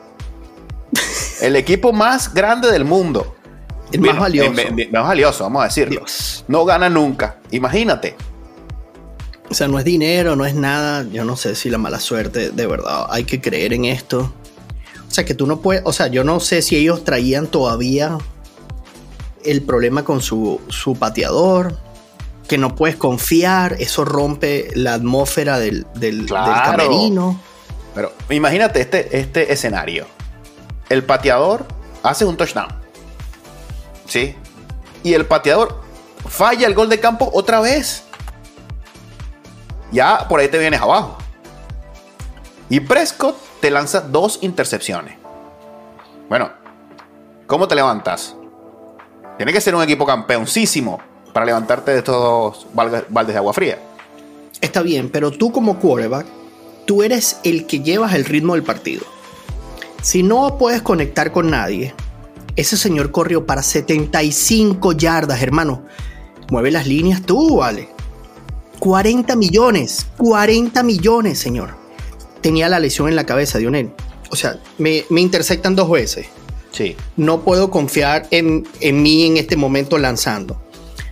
El 1.41 1.55
equipo 1.55 1.93
más 1.93 2.33
grande 2.33 2.71
del 2.71 2.85
mundo. 2.85 3.35
El 3.91 4.01
más 4.01 4.09
Bueno, 4.09 4.21
valioso. 4.21 4.61
eh, 4.61 4.89
más 4.91 5.03
valioso, 5.07 5.43
vamos 5.45 5.61
a 5.61 5.65
decirlo. 5.65 5.99
Dios. 6.01 6.43
No 6.47 6.65
gana 6.65 6.89
nunca. 6.89 7.37
Imagínate. 7.51 8.15
O 9.49 9.53
sea, 9.53 9.67
no 9.67 9.79
es 9.79 9.85
dinero, 9.85 10.35
no 10.35 10.45
es 10.45 10.53
nada. 10.53 11.03
Yo 11.11 11.23
no 11.25 11.35
sé 11.35 11.55
si 11.55 11.69
la 11.69 11.77
mala 11.79 11.99
suerte, 11.99 12.51
de 12.51 12.67
verdad, 12.67 13.07
hay 13.09 13.23
que 13.23 13.41
creer 13.41 13.73
en 13.73 13.85
esto. 13.85 14.31
O 15.07 15.11
sea, 15.11 15.25
que 15.25 15.33
tú 15.33 15.47
no 15.47 15.59
puedes. 15.61 15.81
O 15.85 15.93
sea, 15.93 16.07
yo 16.07 16.23
no 16.23 16.39
sé 16.39 16.61
si 16.61 16.75
ellos 16.75 17.03
traían 17.03 17.47
todavía 17.47 18.17
el 19.43 19.61
problema 19.63 20.03
con 20.03 20.21
su, 20.21 20.61
su 20.69 20.95
pateador. 20.95 21.75
Que 22.49 22.57
no 22.57 22.75
puedes 22.75 22.97
confiar. 22.97 23.77
Eso 23.79 24.03
rompe 24.03 24.71
la 24.75 24.95
atmósfera 24.95 25.57
del, 25.59 25.87
del, 25.93 26.25
camerino. 26.27 27.39
Pero 27.95 28.11
imagínate 28.29 28.81
este, 28.81 29.17
este 29.17 29.53
escenario. 29.53 30.07
El 30.89 31.03
pateador 31.05 31.65
hace 32.03 32.25
un 32.25 32.35
touchdown. 32.35 32.67
¿Sí? 34.05 34.35
Y 35.03 35.13
el 35.13 35.25
pateador 35.25 35.81
falla 36.27 36.67
el 36.67 36.73
gol 36.73 36.89
de 36.89 36.99
campo 36.99 37.29
otra 37.33 37.61
vez. 37.61 38.03
Ya 39.91 40.27
por 40.27 40.39
ahí 40.39 40.47
te 40.49 40.57
vienes 40.57 40.81
abajo. 40.81 41.17
Y 42.69 42.79
Prescott 42.79 43.37
te 43.59 43.71
lanza 43.71 44.01
dos 44.01 44.39
intercepciones. 44.41 45.17
Bueno, 46.27 46.51
¿cómo 47.47 47.67
te 47.67 47.75
levantas? 47.75 48.35
Tiene 49.37 49.53
que 49.53 49.61
ser 49.61 49.73
un 49.73 49.81
equipo 49.81 50.05
campeoncísimo 50.05 51.08
para 51.33 51.45
levantarte 51.45 51.91
de 51.91 51.97
estos 51.99 52.15
dos 52.15 52.67
baldes 52.73 53.33
de 53.33 53.37
agua 53.37 53.53
fría. 53.53 53.79
Está 54.61 54.81
bien, 54.81 55.09
pero 55.09 55.31
tú 55.31 55.51
como 55.51 55.79
quarterback, 55.79 56.25
tú 56.85 57.03
eres 57.03 57.37
el 57.43 57.65
que 57.65 57.79
llevas 57.79 58.13
el 58.13 58.25
ritmo 58.25 58.55
del 58.55 58.63
partido. 58.63 59.03
Si 60.01 60.23
no 60.23 60.57
puedes 60.57 60.81
conectar 60.81 61.31
con 61.31 61.49
nadie, 61.49 61.93
Ese 62.55 62.75
señor 62.75 63.11
corrió 63.11 63.45
para 63.45 63.63
75 63.63 64.91
yardas, 64.91 65.41
hermano. 65.41 65.83
Mueve 66.49 66.71
las 66.71 66.87
líneas 66.87 67.21
tú, 67.21 67.57
vale. 67.57 67.87
40 68.79 69.33
millones, 69.37 70.07
40 70.17 70.83
millones, 70.83 71.39
señor. 71.39 71.69
Tenía 72.41 72.67
la 72.67 72.81
lesión 72.81 73.07
en 73.07 73.15
la 73.15 73.25
cabeza, 73.25 73.59
Dionel. 73.59 73.93
O 74.29 74.35
sea, 74.35 74.59
me, 74.77 75.05
me 75.09 75.21
interceptan 75.21 75.73
dos 75.73 75.89
veces. 75.89 76.27
Sí. 76.71 76.97
No 77.15 77.41
puedo 77.41 77.71
confiar 77.71 78.27
en, 78.31 78.67
en 78.81 79.01
mí 79.01 79.23
en 79.25 79.37
este 79.37 79.55
momento 79.55 79.97
lanzando. 79.97 80.61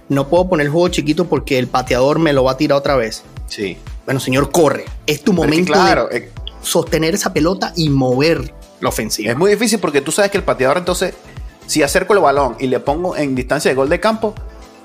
No 0.09 0.27
puedo 0.29 0.47
poner 0.49 0.67
el 0.67 0.71
juego 0.71 0.87
chiquito 0.89 1.25
porque 1.25 1.59
el 1.59 1.67
pateador 1.67 2.19
me 2.19 2.33
lo 2.33 2.43
va 2.43 2.53
a 2.53 2.57
tirar 2.57 2.77
otra 2.77 2.95
vez. 2.95 3.23
Sí. 3.47 3.77
Bueno, 4.05 4.19
señor, 4.19 4.51
corre. 4.51 4.85
Es 5.05 5.21
tu 5.23 5.31
Pero 5.31 5.43
es 5.43 5.49
que 5.49 5.51
momento 5.51 5.73
claro, 5.73 6.07
de 6.07 6.17
eh, 6.17 6.31
sostener 6.61 7.13
esa 7.15 7.33
pelota 7.33 7.73
y 7.75 7.89
mover 7.89 8.53
la 8.79 8.89
ofensiva. 8.89 9.31
es 9.31 9.37
muy 9.37 9.51
difícil 9.51 9.79
porque 9.79 10.01
tú 10.01 10.11
sabes 10.11 10.31
que 10.31 10.37
el 10.37 10.43
pateador 10.43 10.77
entonces, 10.77 11.13
si 11.65 11.83
acerco 11.83 12.13
el 12.13 12.19
balón 12.19 12.55
y 12.59 12.67
le 12.67 12.79
pongo 12.79 13.15
en 13.17 13.35
distancia 13.35 13.69
de 13.69 13.75
gol 13.75 13.89
de 13.89 13.99
campo, 13.99 14.33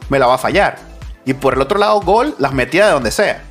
me 0.08 0.18
la 0.18 0.26
va 0.26 0.34
a 0.34 0.38
fallar. 0.38 0.78
Y 1.24 1.34
por 1.34 1.54
el 1.54 1.60
otro 1.60 1.78
lado, 1.78 2.00
gol 2.00 2.34
las 2.38 2.52
metía 2.52 2.86
de 2.86 2.92
donde 2.92 3.10
sea. 3.12 3.44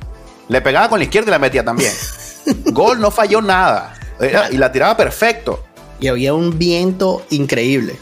Le 0.48 0.60
pegaba 0.60 0.90
con 0.90 0.98
la 0.98 1.04
izquierda 1.04 1.28
y 1.28 1.30
la 1.30 1.38
metía 1.38 1.64
también. 1.64 1.92
gol 2.66 3.00
no 3.00 3.10
falló 3.10 3.40
nada. 3.40 3.94
Era- 4.20 4.50
y 4.52 4.58
la 4.58 4.70
tiraba 4.70 4.94
perfecto. 4.96 5.64
Y 6.00 6.08
había 6.08 6.34
un 6.34 6.58
viento 6.58 7.24
increíble. 7.30 7.96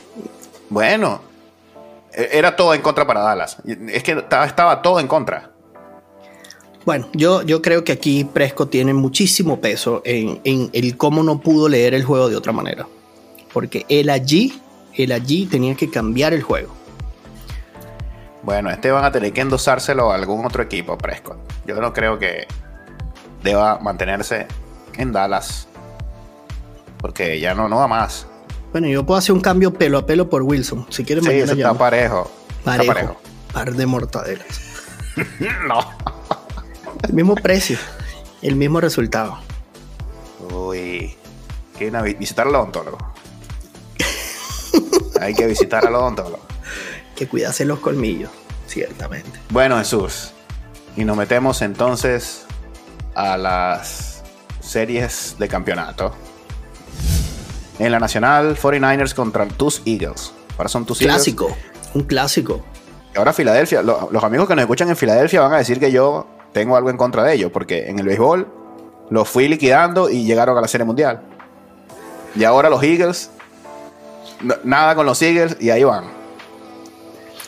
Bueno, 0.70 1.20
era 2.12 2.56
todo 2.56 2.74
en 2.74 2.82
contra 2.82 3.06
para 3.06 3.20
Dallas. 3.20 3.58
Es 3.66 4.02
que 4.02 4.12
estaba, 4.12 4.44
estaba 4.44 4.82
todo 4.82 5.00
en 5.00 5.06
contra. 5.06 5.50
Bueno, 6.84 7.08
yo, 7.12 7.42
yo 7.42 7.60
creo 7.60 7.84
que 7.84 7.92
aquí 7.92 8.24
Presco 8.24 8.68
tiene 8.68 8.94
muchísimo 8.94 9.60
peso 9.60 10.02
en, 10.04 10.40
en 10.44 10.70
el 10.72 10.96
cómo 10.96 11.22
no 11.22 11.40
pudo 11.40 11.68
leer 11.68 11.94
el 11.94 12.04
juego 12.04 12.28
de 12.28 12.36
otra 12.36 12.52
manera. 12.52 12.86
Porque 13.52 13.84
él 13.88 14.10
allí, 14.10 14.60
él 14.94 15.12
allí 15.12 15.46
tenía 15.46 15.74
que 15.74 15.90
cambiar 15.90 16.32
el 16.32 16.42
juego. 16.42 16.74
Bueno, 18.42 18.70
este 18.70 18.90
van 18.90 19.04
a 19.04 19.12
tener 19.12 19.32
que 19.32 19.42
endosárselo 19.42 20.10
a 20.10 20.14
algún 20.14 20.44
otro 20.46 20.62
equipo, 20.62 20.96
Prescott. 20.96 21.38
Yo 21.66 21.78
no 21.80 21.92
creo 21.92 22.18
que 22.18 22.46
deba 23.42 23.78
mantenerse 23.78 24.46
en 24.96 25.12
Dallas. 25.12 25.68
Porque 26.98 27.38
ya 27.38 27.54
no, 27.54 27.68
no 27.68 27.76
va 27.76 27.88
más. 27.88 28.26
Bueno, 28.72 28.86
yo 28.86 29.04
puedo 29.04 29.18
hacer 29.18 29.32
un 29.32 29.40
cambio 29.40 29.74
pelo 29.74 29.98
a 29.98 30.06
pelo 30.06 30.30
por 30.30 30.42
Wilson. 30.42 30.86
Si 30.90 31.04
quieres, 31.04 31.24
Sí, 31.24 31.30
mañana 31.30 31.44
eso 31.44 31.54
está 31.54 31.74
parejo. 31.74 32.30
Parejo. 32.64 32.82
Está 32.82 32.94
parejo. 32.94 33.20
Par 33.52 33.74
de 33.74 33.86
mortadelas. 33.86 34.46
No. 35.66 35.80
El 37.02 37.12
mismo 37.14 37.34
precio, 37.34 37.76
el 38.42 38.56
mismo 38.56 38.80
resultado. 38.80 39.38
Uy. 40.52 41.14
Que 41.80 41.90
visitar 42.18 42.46
al 42.46 42.54
odontólogo. 42.54 42.98
Hay 45.20 45.34
que 45.34 45.46
visitar 45.46 45.86
al 45.86 45.94
odontólogo. 45.94 46.40
Que 47.16 47.26
cuidase 47.26 47.64
los 47.64 47.78
colmillos, 47.78 48.30
ciertamente. 48.66 49.40
Bueno, 49.48 49.78
Jesús. 49.78 50.32
Y 50.96 51.04
nos 51.04 51.16
metemos 51.16 51.62
entonces 51.62 52.44
a 53.14 53.38
las 53.38 54.22
series 54.60 55.36
de 55.38 55.48
campeonato. 55.48 56.14
En 57.80 57.90
la 57.90 57.98
nacional, 57.98 58.56
49ers 58.56 59.14
contra 59.14 59.46
tus 59.48 59.82
Eagles. 59.84 60.32
Ahora 60.56 60.68
son 60.68 60.84
tus 60.86 60.98
Clásico, 60.98 61.48
un 61.94 62.02
clásico. 62.02 62.52
Eagles. 62.54 62.80
Y 63.14 63.18
ahora 63.18 63.32
Filadelfia. 63.32 63.82
Lo- 63.82 64.08
los 64.12 64.22
amigos 64.22 64.46
que 64.46 64.54
nos 64.54 64.62
escuchan 64.62 64.88
en 64.88 64.96
Filadelfia 64.96 65.40
van 65.40 65.54
a 65.54 65.56
decir 65.58 65.80
que 65.80 65.90
yo 65.90 66.26
tengo 66.52 66.76
algo 66.76 66.90
en 66.90 66.96
contra 66.96 67.24
de 67.24 67.34
ellos. 67.34 67.50
Porque 67.50 67.88
en 67.88 67.98
el 67.98 68.06
béisbol 68.06 68.46
los 69.10 69.28
fui 69.28 69.48
liquidando 69.48 70.08
y 70.10 70.24
llegaron 70.24 70.56
a 70.56 70.60
la 70.60 70.68
serie 70.68 70.84
mundial. 70.84 71.20
Y 72.36 72.44
ahora 72.44 72.70
los 72.70 72.82
Eagles. 72.82 73.30
no- 74.42 74.54
nada 74.64 74.94
con 74.94 75.04
los 75.06 75.20
Eagles 75.22 75.56
y 75.60 75.70
ahí 75.70 75.82
van. 75.84 76.04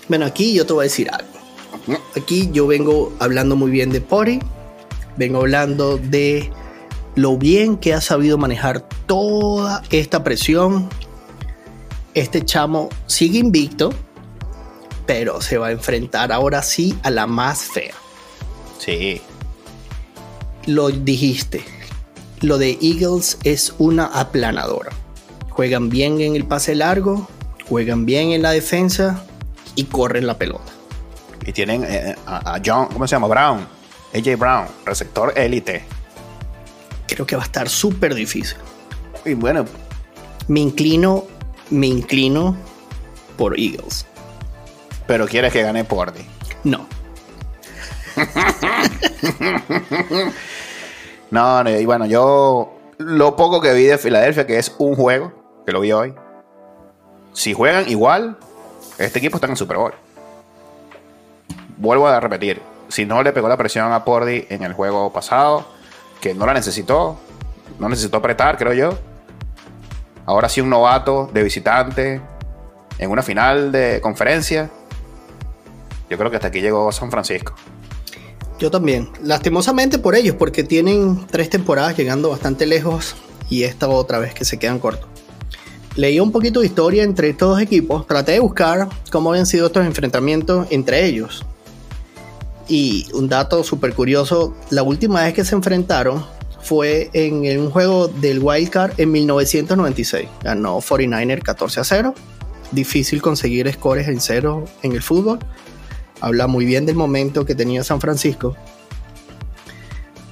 Bueno, 0.09 0.27
aquí 0.27 0.53
yo 0.55 0.67
te 0.67 0.73
voy 0.73 0.83
a 0.83 0.89
decir 0.89 1.09
algo. 1.11 1.29
Aquí 2.17 2.51
yo 2.53 2.67
vengo 2.67 3.13
hablando 3.19 3.55
muy 3.57 3.71
bien 3.71 3.91
de 3.91 4.01
Pori. 4.01 4.41
Vengo 5.17 5.39
hablando 5.41 5.97
de 5.99 6.51
lo 7.15 7.37
bien 7.37 7.77
que 7.77 7.95
ha 7.95 8.01
sabido 8.01 8.39
manejar 8.39 8.87
toda 9.07 9.83
esta 9.91 10.25
presión. 10.25 10.89
Este 12.15 12.45
chamo 12.45 12.89
sigue 13.07 13.39
invicto, 13.39 13.93
pero 15.07 15.41
se 15.41 15.59
va 15.59 15.69
a 15.69 15.73
enfrentar 15.73 16.33
ahora 16.33 16.63
sí 16.63 16.99
a 17.03 17.11
la 17.11 17.27
más 17.27 17.65
fea. 17.65 17.95
Sí. 18.79 19.21
Lo 20.67 20.91
dijiste. 20.91 21.65
Lo 22.41 22.59
de 22.59 22.79
Eagles 22.81 23.39
es 23.45 23.75
una 23.79 24.07
aplanadora. 24.07 24.91
Juegan 25.51 25.91
bien 25.91 26.21
en 26.21 26.35
el 26.35 26.45
pase 26.45 26.75
largo, 26.75 27.29
juegan 27.69 28.05
bien 28.05 28.33
en 28.33 28.43
la 28.43 28.51
defensa 28.51 29.25
y 29.77 29.85
corren 29.85 30.27
la 30.27 30.39
pelota. 30.39 30.73
Y 31.47 31.53
tienen 31.53 31.85
eh, 31.85 32.17
a, 32.27 32.55
a 32.55 32.63
John, 32.65 32.87
¿cómo 32.87 33.07
se 33.07 33.15
llama? 33.15 33.29
Brown. 33.29 33.67
AJ 34.15 34.37
Brown, 34.37 34.67
receptor 34.85 35.33
élite. 35.37 35.85
Creo 37.15 37.27
que 37.27 37.37
va 37.37 37.43
a 37.43 37.47
estar 37.47 37.69
súper 37.69 38.15
difícil. 38.15 38.57
Y 39.25 39.35
bueno, 39.35 39.65
Me 40.49 40.61
inclino, 40.61 41.25
me 41.71 41.87
inclino 41.87 42.57
por 43.37 43.59
Eagles. 43.59 44.07
pero 45.07 45.27
quieres 45.27 45.53
que 45.53 45.63
gane 45.63 45.85
Pordy. 45.85 46.23
No. 46.65 46.87
No, 51.31 51.69
y 51.71 51.87
bueno, 51.87 52.07
yo 52.07 52.75
lo 52.99 53.37
poco 53.37 53.61
que 53.61 53.73
vi 53.73 53.85
de 53.85 53.99
Filadelfia, 53.99 54.47
que 54.47 54.59
es 54.59 54.75
un 54.79 54.95
juego, 54.95 55.33
que 55.67 55.73
lo 55.73 55.81
vi 55.81 55.93
hoy. 55.93 56.15
Si 57.33 57.55
juegan 57.55 57.89
igual, 57.89 58.37
este 58.99 59.19
equipo 59.19 59.37
está 59.39 59.47
en 59.47 59.53
el 59.53 59.57
Super 59.57 59.79
Bowl. 59.79 59.95
Vuelvo 61.79 62.07
a 62.07 62.21
repetir, 62.21 62.61
si 62.89 63.07
no 63.07 63.23
le 63.23 63.33
pegó 63.33 63.49
la 63.49 63.57
presión 63.57 63.91
a 63.93 64.05
Pordy 64.05 64.47
en 64.51 64.63
el 64.63 64.75
juego 64.75 65.11
pasado, 65.13 65.65
que 66.23 66.35
no 66.35 66.47
la 66.47 66.55
necesitó, 66.55 67.19
no 67.81 67.89
necesitó 67.89 68.19
apretar, 68.19 68.57
creo 68.57 68.73
yo. 68.73 68.99
Ahora 70.25 70.49
sí 70.49 70.61
un 70.61 70.71
novato 70.71 71.29
de 71.35 71.43
visitante 71.43 72.21
en 72.99 73.11
una 73.11 73.23
final 73.23 73.73
de 73.73 74.01
conferencia. 74.01 74.71
Yo 76.09 76.17
creo 76.17 76.31
que 76.31 76.37
hasta 76.37 76.49
aquí 76.49 76.61
llegó 76.61 76.93
San 76.93 77.11
Francisco. 77.11 77.55
Yo 78.61 78.71
también. 78.71 79.11
Lastimosamente 79.21 79.99
por 79.99 80.15
ellos, 80.15 80.37
porque 80.39 80.63
tienen 80.63 81.27
tres 81.27 81.51
temporadas 81.51 81.97
llegando 81.97 82.31
bastante 82.31 82.67
lejos 82.67 83.17
y 83.51 83.65
esta 83.65 83.89
otra 83.89 84.21
vez 84.21 84.33
que 84.33 84.45
se 84.45 84.61
quedan 84.61 84.79
cortos. 84.79 85.09
Leí 85.97 86.21
un 86.21 86.31
poquito 86.31 86.61
de 86.61 86.67
historia 86.67 87.03
entre 87.03 87.31
estos 87.31 87.49
dos 87.49 87.61
equipos. 87.61 88.07
Traté 88.07 88.33
de 88.33 88.39
buscar 88.39 88.89
cómo 89.11 89.31
habían 89.31 89.47
sido 89.47 89.67
estos 89.67 89.85
enfrentamientos 89.85 90.69
entre 90.71 91.05
ellos. 91.05 91.45
Y 92.69 93.07
un 93.13 93.29
dato 93.29 93.65
súper 93.65 93.95
curioso, 93.95 94.55
la 94.71 94.83
última 94.83 95.23
vez 95.23 95.35
que 95.35 95.45
se 95.45 95.55
enfrentaron 95.55 96.25
fue 96.61 97.11
en 97.13 97.61
un 97.61 97.71
juego 97.71 98.09
del 98.09 98.39
Wild 98.41 98.71
Card 98.71 98.93
en 98.99 99.11
1996. 99.11 100.29
Ganó 100.43 100.81
49er 100.81 101.43
14 101.43 101.81
a 101.81 101.85
0. 101.85 102.15
Difícil 102.71 103.21
conseguir 103.21 103.71
scores 103.73 104.09
en 104.09 104.21
cero 104.21 104.65
en 104.83 104.93
el 104.93 105.03
fútbol 105.03 105.39
habla 106.23 106.47
muy 106.47 106.65
bien 106.65 106.87
del 106.87 106.95
momento 106.95 107.45
que 107.45 107.55
tenía 107.55 107.85
San 107.85 108.01
Francisco. 108.01 108.57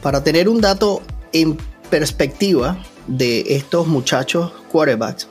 Para 0.02 0.22
tener 0.24 0.48
un 0.48 0.60
dato 0.60 1.02
en 1.32 1.58
perspectiva 1.90 2.78
de 3.08 3.44
estos 3.56 3.88
muchachos 3.88 4.52
quarterbacks, 4.70 5.28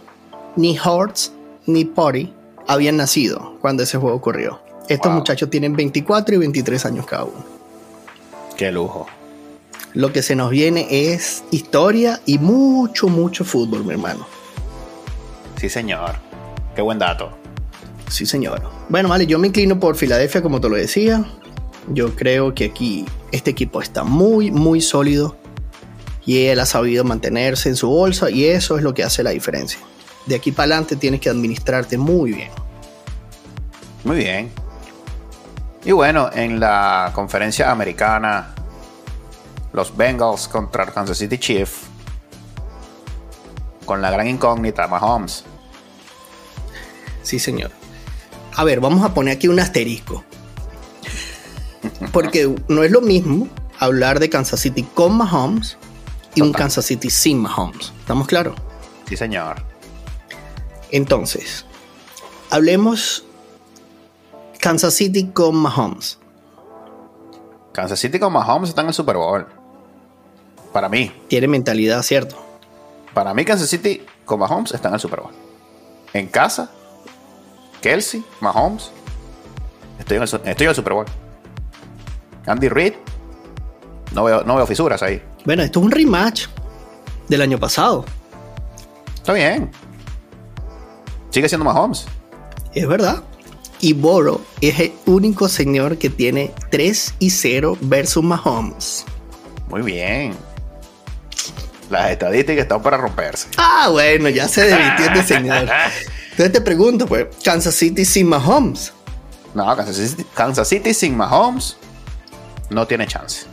ni 0.58 0.78
Hortz 0.78 1.32
ni 1.66 1.86
Potty 1.86 2.34
habían 2.68 2.98
nacido 2.98 3.58
cuando 3.62 3.84
ese 3.84 3.98
juego 3.98 4.18
ocurrió. 4.18 4.69
Estos 4.90 5.12
Wow. 5.12 5.20
muchachos 5.20 5.50
tienen 5.50 5.76
24 5.76 6.36
y 6.36 6.38
23 6.40 6.86
años 6.86 7.06
cada 7.06 7.24
uno. 7.26 7.46
Qué 8.58 8.72
lujo. 8.72 9.08
Lo 9.94 10.12
que 10.12 10.22
se 10.22 10.36
nos 10.36 10.50
viene 10.52 10.88
es 10.90 11.44
historia 11.52 12.20
y 12.26 12.38
mucho, 12.40 13.08
mucho 13.08 13.46
fútbol, 13.46 13.86
mi 13.86 13.94
hermano. 13.94 14.28
Sí, 15.58 15.70
señor. 15.70 16.16
Qué 16.76 16.82
buen 16.82 17.00
dato. 17.00 17.32
Sí, 18.10 18.26
señor. 18.26 18.62
Bueno, 18.90 19.10
vale, 19.10 19.26
yo 19.28 19.38
me 19.40 19.48
inclino 19.48 19.80
por 19.80 19.96
Filadelfia, 19.96 20.42
como 20.42 20.60
te 20.60 20.70
lo 20.70 20.76
decía. 20.76 21.24
Yo 21.88 22.16
creo 22.16 22.54
que 22.54 22.66
aquí 22.66 23.06
este 23.32 23.52
equipo 23.52 23.82
está 23.82 24.04
muy, 24.04 24.52
muy 24.52 24.82
sólido 24.82 25.36
y 26.26 26.46
él 26.46 26.60
ha 26.60 26.66
sabido 26.66 27.04
mantenerse 27.04 27.70
en 27.70 27.76
su 27.76 27.88
bolsa 27.90 28.30
y 28.30 28.46
eso 28.46 28.78
es 28.78 28.84
lo 28.84 28.94
que 28.94 29.04
hace 29.04 29.24
la 29.24 29.32
diferencia. 29.32 29.80
De 30.26 30.36
aquí 30.36 30.52
para 30.52 30.66
adelante 30.66 30.96
tienes 30.96 31.22
que 31.22 31.30
administrarte 31.30 31.98
muy 31.98 32.34
bien. 32.34 32.50
Muy 34.04 34.18
bien. 34.18 34.52
Y 35.84 35.92
bueno, 35.92 36.30
en 36.34 36.60
la 36.60 37.12
conferencia 37.14 37.72
americana, 37.72 38.54
los 39.74 39.96
Bengals 39.96 40.48
contra 40.48 40.86
Kansas 40.88 41.18
City 41.18 41.38
Chiefs, 41.38 41.82
con 43.86 44.02
la 44.02 44.12
gran 44.12 44.28
incógnita 44.28 44.88
Mahomes. 44.88 45.46
Sí, 47.24 47.40
señor. 47.40 47.72
A 48.56 48.64
ver, 48.64 48.80
vamos 48.80 49.04
a 49.04 49.14
poner 49.14 49.36
aquí 49.36 49.48
un 49.48 49.60
asterisco. 49.60 50.24
Porque 52.12 52.54
no 52.68 52.84
es 52.84 52.92
lo 52.92 53.02
mismo 53.02 53.48
hablar 53.80 54.20
de 54.20 54.30
Kansas 54.30 54.60
City 54.60 54.84
con 54.84 55.18
Mahomes 55.18 55.78
y 56.36 56.42
un. 56.42 56.52
Kansas 56.52 56.86
City 56.86 57.10
sin 57.10 57.40
Mahomes. 57.40 57.94
¿Estamos 58.00 58.28
claros? 58.28 58.56
Sí, 59.08 59.16
señor. 59.16 59.64
Entonces, 60.92 61.66
Hablemos 62.52 63.26
Kansas 64.60 64.94
City 64.94 65.28
con 65.28 65.56
Mahomes. 65.56 66.20
Kansas 67.72 67.98
City 67.98 68.20
con 68.20 68.34
Mahomes 68.34 68.70
está 68.70 68.82
en 68.82 68.88
el 68.88 68.94
Super 68.94 69.16
Bowl. 69.16 69.48
Para 70.74 70.90
mí. 70.90 71.12
Tiene 71.30 71.48
mentalidad, 71.48 72.04
¿cierto? 72.04 72.36
Para 73.14 73.34
mí 73.34 73.46
Kansas 73.46 73.70
City 73.70 74.06
con 74.26 74.40
Mahomes 74.40 74.74
está 74.74 74.90
en 74.90 74.96
el 74.96 75.00
Super 75.00 75.22
Bowl. 75.22 75.32
En 76.14 76.28
casa, 76.28 76.70
Kelsey, 77.82 78.24
Mahomes, 78.42 78.92
estoy 79.98 80.18
en 80.18 80.24
el, 80.24 80.30
estoy 80.30 80.66
en 80.66 80.70
el 80.70 80.76
Super 80.76 80.94
Bowl. 80.94 81.06
Andy 82.46 82.68
Reid, 82.68 82.94
no 84.14 84.26
veo, 84.26 84.44
no 84.44 84.58
veo 84.58 84.68
fisuras 84.68 85.02
ahí. 85.02 85.24
Bueno, 85.46 85.64
esto 85.64 85.80
es 85.80 85.86
un 85.86 85.92
rematch 85.92 86.48
del 87.30 87.42
año 87.42 87.58
pasado. 87.58 88.04
Está 89.16 89.34
bien. 89.34 89.72
Sigue 91.30 91.48
siendo 91.48 91.64
Mahomes. 91.64 92.08
Es 92.74 92.88
verdad. 92.88 93.24
Y 93.82 93.94
Boro 93.94 94.42
es 94.62 94.80
el 94.80 94.94
único 95.06 95.48
señor 95.48 95.98
que 95.98 96.10
tiene 96.10 96.52
3 96.70 97.16
y 97.20 97.30
0 97.30 97.78
versus 97.82 98.24
Mahomes. 98.24 99.06
Muy 99.70 99.82
bien. 99.82 100.34
Las 101.90 102.12
estadísticas 102.12 102.64
están 102.64 102.82
para 102.82 102.98
romperse. 102.98 103.48
Ah, 103.58 103.88
bueno, 103.92 104.30
ya 104.30 104.48
se 104.48 104.66
desmintió 104.66 105.06
este 105.06 105.24
señor. 105.24 105.70
Entonces 106.32 106.52
te 106.52 106.62
pregunto, 106.62 107.08
pues, 107.08 107.28
Kansas 107.44 107.74
City 107.76 108.06
sin 108.06 108.28
Mahomes. 108.28 108.94
No, 109.54 109.76
Kansas 109.76 109.96
City, 109.96 110.26
Kansas 110.34 110.68
City 110.68 110.94
sin 110.94 111.18
Mahomes 111.18 111.78
no 112.70 112.86
tiene 112.86 113.08
chance. 113.08 113.46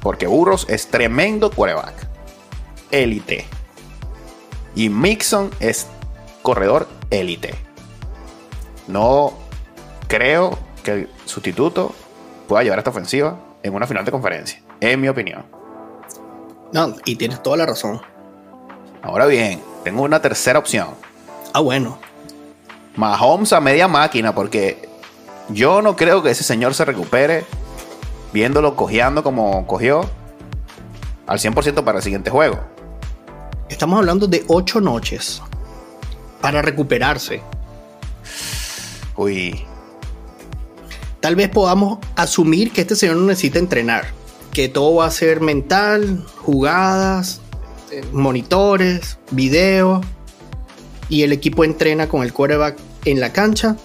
Porque 0.00 0.26
Burros 0.26 0.66
es 0.68 0.86
tremendo 0.88 1.50
quarterback. 1.50 1.94
Élite. 2.90 3.46
Y 4.76 4.88
Mixon 4.88 5.50
es 5.60 5.86
corredor 6.42 6.88
élite. 7.10 7.54
No 8.86 9.32
creo 10.08 10.58
que 10.82 10.92
el 10.92 11.10
sustituto 11.24 11.94
pueda 12.48 12.62
llevar 12.62 12.78
esta 12.78 12.90
ofensiva 12.90 13.38
en 13.62 13.74
una 13.74 13.86
final 13.86 14.04
de 14.04 14.10
conferencia. 14.10 14.62
En 14.80 15.00
mi 15.00 15.08
opinión. 15.08 15.44
No, 16.72 16.94
y 17.04 17.16
tienes 17.16 17.42
toda 17.42 17.56
la 17.56 17.66
razón. 17.66 18.00
Ahora 19.02 19.26
bien, 19.26 19.62
tengo 19.84 20.02
una 20.02 20.20
tercera 20.20 20.58
opción. 20.58 20.88
Ah, 21.52 21.60
bueno. 21.60 21.98
Mahomes 22.96 23.52
a 23.52 23.60
media 23.60 23.88
máquina, 23.88 24.34
porque 24.34 24.88
yo 25.48 25.82
no 25.82 25.96
creo 25.96 26.22
que 26.22 26.30
ese 26.30 26.44
señor 26.44 26.74
se 26.74 26.84
recupere 26.84 27.44
viéndolo 28.32 28.74
cojeando 28.74 29.22
como 29.22 29.66
cogió 29.66 30.08
al 31.26 31.38
100% 31.38 31.84
para 31.84 31.98
el 31.98 32.04
siguiente 32.04 32.30
juego. 32.30 32.58
Estamos 33.68 33.98
hablando 33.98 34.26
de 34.26 34.44
ocho 34.48 34.80
noches 34.80 35.40
para 36.40 36.60
recuperarse. 36.60 37.42
Uy. 39.16 39.64
Tal 41.20 41.36
vez 41.36 41.48
podamos 41.48 41.98
asumir 42.16 42.72
que 42.72 42.82
este 42.82 42.96
señor 42.96 43.16
no 43.16 43.26
necesita 43.26 43.58
entrenar, 43.58 44.06
que 44.52 44.68
todo 44.68 44.96
va 44.96 45.06
a 45.06 45.10
ser 45.10 45.40
mental, 45.40 46.24
jugadas, 46.36 47.40
eh, 47.90 48.04
monitores, 48.12 49.18
videos, 49.30 50.04
y 51.08 51.22
el 51.22 51.32
equipo 51.32 51.64
entrena 51.64 52.08
con 52.08 52.22
el 52.22 52.32
quarterback 52.32 52.76
en 53.04 53.20
la 53.20 53.32
cancha. 53.32 53.76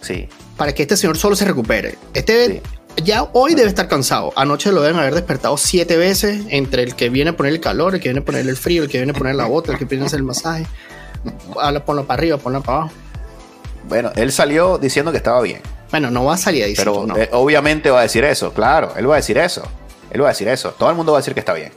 Sí. 0.00 0.28
Para 0.56 0.74
que 0.74 0.82
este 0.82 0.96
señor 0.96 1.16
solo 1.16 1.36
se 1.36 1.44
recupere. 1.44 1.98
Este 2.14 2.62
sí. 2.96 3.02
ya 3.02 3.28
hoy 3.32 3.54
debe 3.54 3.68
estar 3.68 3.88
cansado. 3.88 4.32
Anoche 4.36 4.72
lo 4.72 4.82
deben 4.82 4.98
haber 4.98 5.14
despertado 5.14 5.56
siete 5.56 5.96
veces 5.96 6.44
entre 6.50 6.82
el 6.82 6.94
que 6.94 7.08
viene 7.08 7.30
a 7.30 7.36
poner 7.36 7.52
el 7.52 7.60
calor, 7.60 7.94
el 7.94 8.00
que 8.00 8.08
viene 8.08 8.20
a 8.20 8.24
poner 8.24 8.48
el 8.48 8.56
frío, 8.56 8.82
el 8.82 8.88
que 8.88 8.98
viene 8.98 9.12
a 9.12 9.14
poner 9.14 9.34
la 9.34 9.46
bota, 9.46 9.72
el 9.72 9.78
que 9.78 9.84
viene 9.84 10.04
a 10.04 10.06
hacer 10.06 10.18
el 10.18 10.24
masaje. 10.24 10.66
Ponlo 11.84 12.06
para 12.06 12.18
arriba, 12.18 12.38
ponlo 12.38 12.62
para 12.62 12.78
abajo. 12.78 12.92
Bueno, 13.88 14.10
él 14.16 14.32
salió 14.32 14.78
diciendo 14.78 15.10
que 15.12 15.18
estaba 15.18 15.40
bien. 15.42 15.60
Bueno, 15.90 16.10
no 16.10 16.24
va 16.24 16.34
a 16.34 16.38
salir 16.38 16.64
a 16.64 16.66
decir 16.66 16.84
Pero 16.84 17.06
no. 17.06 17.16
eh, 17.16 17.28
obviamente 17.32 17.90
va 17.90 18.00
a 18.00 18.02
decir 18.02 18.24
eso, 18.24 18.52
claro. 18.52 18.92
Él 18.96 19.08
va 19.08 19.14
a 19.14 19.16
decir 19.18 19.38
eso. 19.38 19.62
Él 20.10 20.22
va 20.22 20.26
a 20.26 20.30
decir 20.30 20.48
eso. 20.48 20.70
Todo 20.78 20.90
el 20.90 20.96
mundo 20.96 21.12
va 21.12 21.18
a 21.18 21.20
decir 21.20 21.34
que 21.34 21.40
está 21.40 21.52
bien. 21.54 21.72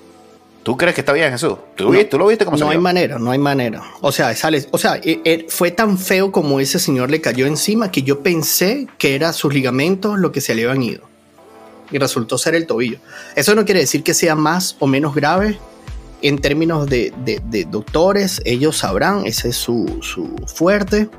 ¿Tú 0.64 0.76
crees 0.76 0.94
que 0.94 1.02
está 1.02 1.14
bien, 1.14 1.32
Jesús? 1.32 1.58
¿Tú, 1.76 1.92
No, 1.94 2.06
¿tú 2.06 2.18
lo 2.18 2.28
viste 2.28 2.44
como 2.46 2.58
No 2.58 2.66
salió? 2.66 2.72
hay 2.78 2.84
manera, 2.84 3.18
no 3.18 3.32
hay 3.32 3.40
manera. 3.40 3.82
O 4.02 4.12
sea, 4.12 4.36
sale, 4.36 4.66
o 4.72 4.78
sea, 4.78 4.98
eh, 4.98 5.22
eh, 5.24 5.46
fue 5.50 5.72
tan 5.72 5.98
feo 5.98 6.32
como 6.32 6.60
ese 6.60 6.80
señor 6.80 7.10
le 7.10 7.22
cayó 7.22 7.46
encima 7.48 7.92
que 7.92 8.04
yo 8.04 8.22
pensé 8.22 8.88
que 8.98 9.16
era 9.16 9.32
sus 9.34 9.54
ligamentos 9.54 10.20
lo 10.20 10.32
que 10.32 10.42
se 10.42 10.54
le 10.56 10.66
habían 10.66 10.84
ido. 10.84 11.02
Y 11.92 11.98
resultó 11.98 12.38
ser 12.38 12.56
el 12.56 12.68
tobillo. 12.68 12.98
Eso 13.36 13.56
no 13.56 13.66
quiere 13.66 13.80
decir 13.80 14.04
que 14.04 14.14
sea 14.14 14.36
más 14.36 14.76
o 14.80 14.86
menos 14.88 15.16
grave. 15.16 15.58
En 16.22 16.38
términos 16.40 16.88
de, 16.88 17.14
de- 17.24 17.42
de 17.46 17.64
doctores, 17.64 18.42
ellos 18.44 18.78
sabrán, 18.78 19.26
ese 19.26 19.50
es 19.50 19.56
su, 19.56 20.00
su 20.02 20.36
fuerte. 20.54 21.10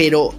Pero 0.00 0.32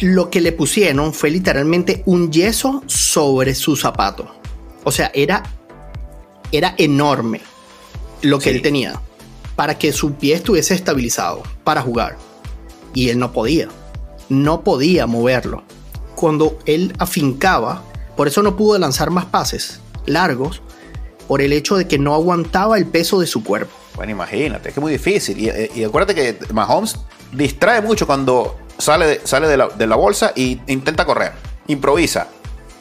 lo 0.00 0.30
que 0.30 0.40
le 0.40 0.50
pusieron 0.50 1.14
fue 1.14 1.30
literalmente 1.30 2.02
un 2.06 2.32
yeso 2.32 2.82
sobre 2.86 3.54
su 3.54 3.76
zapato. 3.76 4.26
O 4.82 4.90
sea, 4.90 5.12
era, 5.14 5.44
era 6.50 6.74
enorme 6.76 7.40
lo 8.22 8.40
que 8.40 8.50
Sí. 8.50 8.56
él 8.56 8.62
tenía 8.62 9.00
para 9.54 9.78
que 9.78 9.92
su 9.92 10.14
pie 10.14 10.34
estuviese 10.34 10.74
estabilizado 10.74 11.44
para 11.62 11.82
jugar. 11.82 12.16
Y 12.94 13.10
él 13.10 13.20
no 13.20 13.30
podía. 13.30 13.68
No 14.28 14.62
podía 14.64 15.06
moverlo. 15.06 15.62
Cuando 16.16 16.58
él 16.66 16.92
afincaba, 16.98 17.84
por 18.16 18.26
eso 18.26 18.42
no 18.42 18.56
pudo 18.56 18.76
lanzar 18.80 19.10
más 19.10 19.26
pases 19.26 19.78
largos, 20.06 20.62
por 21.28 21.42
el 21.42 21.52
hecho 21.52 21.76
de 21.76 21.86
que 21.86 22.00
no 22.00 22.12
aguantaba 22.12 22.76
el 22.76 22.86
peso 22.86 23.20
de 23.20 23.28
su 23.28 23.44
cuerpo. 23.44 23.72
Bueno, 23.94 24.10
imagínate, 24.10 24.70
es 24.70 24.74
que 24.74 24.80
es 24.80 24.82
muy 24.82 24.90
difícil. 24.90 25.38
Y, 25.38 25.48
eh, 25.48 25.70
y 25.76 25.84
acuérdate 25.84 26.16
que 26.16 26.52
Mahomes 26.52 26.98
distrae 27.36 27.80
mucho 27.80 28.06
cuando 28.06 28.56
sale, 28.78 29.06
de, 29.06 29.20
sale 29.26 29.48
de, 29.48 29.56
la, 29.56 29.68
de 29.68 29.86
la 29.86 29.96
bolsa 29.96 30.32
e 30.34 30.58
intenta 30.66 31.04
correr. 31.04 31.32
Improvisa. 31.68 32.28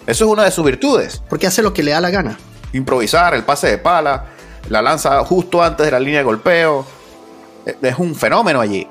Eso 0.07 0.25
es 0.25 0.31
una 0.31 0.43
de 0.43 0.51
sus 0.51 0.65
virtudes. 0.65 1.21
Porque 1.29 1.47
hace 1.47 1.61
lo 1.61 1.73
que 1.73 1.83
le 1.83 1.91
da 1.91 2.01
la 2.01 2.09
gana. 2.09 2.37
Improvisar, 2.73 3.33
el 3.33 3.43
pase 3.43 3.67
de 3.67 3.77
pala, 3.77 4.25
la 4.69 4.81
lanza 4.81 5.23
justo 5.25 5.63
antes 5.63 5.85
de 5.85 5.91
la 5.91 5.99
línea 5.99 6.19
de 6.19 6.25
golpeo. 6.25 6.85
Eh, 7.65 7.75
Es 7.81 7.97
un 7.97 8.15
fenómeno 8.15 8.61
allí. 8.61 8.87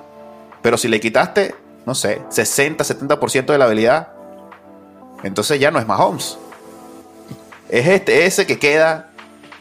Pero 0.63 0.77
si 0.77 0.89
le 0.89 1.01
quitaste, 1.01 1.55
no 1.87 1.95
sé, 1.95 2.23
60, 2.31 2.85
70% 2.85 3.47
de 3.47 3.59
la 3.59 3.67
habilidad, 3.67 4.09
entonces 5.23 5.61
ya 5.61 5.71
no 5.71 5.79
es 5.79 5.87
Mahomes. 5.87 6.39
Es 7.69 7.87
este, 7.87 8.27
ese 8.27 8.47
que 8.47 8.59
queda, 8.59 9.11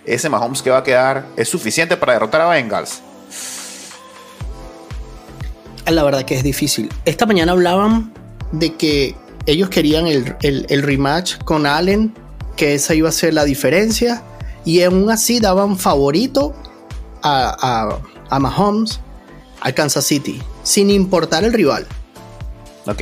ese 0.06 0.30
Mahomes 0.30 0.62
que 0.62 0.70
va 0.70 0.78
a 0.78 0.84
quedar, 0.84 1.26
es 1.36 1.50
suficiente 1.50 1.98
para 1.98 2.14
derrotar 2.14 2.42
a 2.42 2.48
Bengals. 2.48 3.02
La 5.90 6.04
verdad 6.04 6.24
que 6.24 6.36
es 6.36 6.44
difícil. 6.44 6.90
Esta 7.06 7.26
mañana 7.26 7.52
hablaban 7.52 8.14
de 8.52 8.74
que 8.76 9.16
ellos 9.46 9.70
querían 9.70 10.08
el, 10.08 10.36
el- 10.42 10.66
el 10.70 10.82
rematch 10.84 11.38
con 11.44 11.66
Allen, 11.66 12.14
que 12.56 12.74
esa 12.76 12.94
iba 12.94 13.10
a 13.10 13.12
ser 13.12 13.34
la 13.34 13.44
diferencia, 13.44 14.24
y 14.66 14.82
aún 14.84 15.10
así 15.12 15.40
daban 15.40 15.78
favorito 15.78 16.54
a, 17.22 17.56
a, 18.30 18.36
a 18.36 18.40
Mahomes, 18.40 19.00
a 19.62 19.72
Kansas 19.74 20.06
City, 20.06 20.42
sin 20.64 20.90
importar 20.90 21.44
el 21.44 21.52
rival. 21.54 21.86
Ok. 22.86 23.02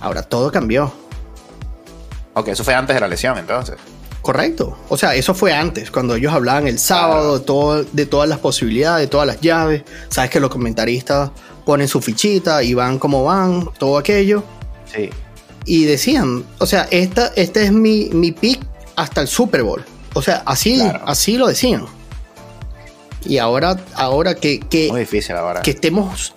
Ahora 0.00 0.22
todo 0.22 0.50
cambió. 0.52 0.92
Ok, 2.34 2.48
eso 2.48 2.64
fue 2.64 2.74
antes 2.74 2.94
de 2.94 3.00
la 3.00 3.08
lesión, 3.08 3.38
entonces. 3.38 3.76
Correcto. 4.20 4.76
O 4.88 4.96
sea, 4.96 5.14
eso 5.14 5.34
fue 5.34 5.52
antes, 5.52 5.90
cuando 5.90 6.14
ellos 6.16 6.32
hablaban 6.32 6.66
el 6.66 6.78
sábado 6.78 7.38
de, 7.38 7.44
todo, 7.44 7.84
de 7.84 8.06
todas 8.06 8.28
las 8.28 8.38
posibilidades, 8.38 9.06
de 9.06 9.10
todas 9.10 9.26
las 9.26 9.40
llaves. 9.40 9.82
Sabes 10.08 10.30
que 10.30 10.40
los 10.40 10.50
comentaristas 10.50 11.30
ponen 11.64 11.88
su 11.88 12.00
fichita 12.00 12.62
y 12.62 12.74
van 12.74 12.98
como 12.98 13.24
van, 13.24 13.68
todo 13.78 13.98
aquello. 13.98 14.42
Sí. 14.92 15.10
y 15.66 15.84
decían, 15.84 16.44
o 16.58 16.66
sea, 16.66 16.86
esta, 16.90 17.32
este 17.36 17.64
es 17.64 17.72
mi, 17.72 18.10
mi 18.12 18.32
pick 18.32 18.60
hasta 18.96 19.22
el 19.22 19.28
Super 19.28 19.62
Bowl. 19.62 19.82
O 20.14 20.20
sea, 20.22 20.42
así, 20.46 20.76
Claro. 20.76 21.00
así 21.06 21.36
lo 21.38 21.46
decían. 21.48 21.86
Y 23.26 23.38
ahora, 23.38 23.82
ahora 23.94 24.34
que, 24.34 24.60
que, 24.60 24.88
Muy 24.90 25.00
difícil 25.00 25.34
ahora. 25.36 25.62
que 25.62 25.70
estemos 25.70 26.34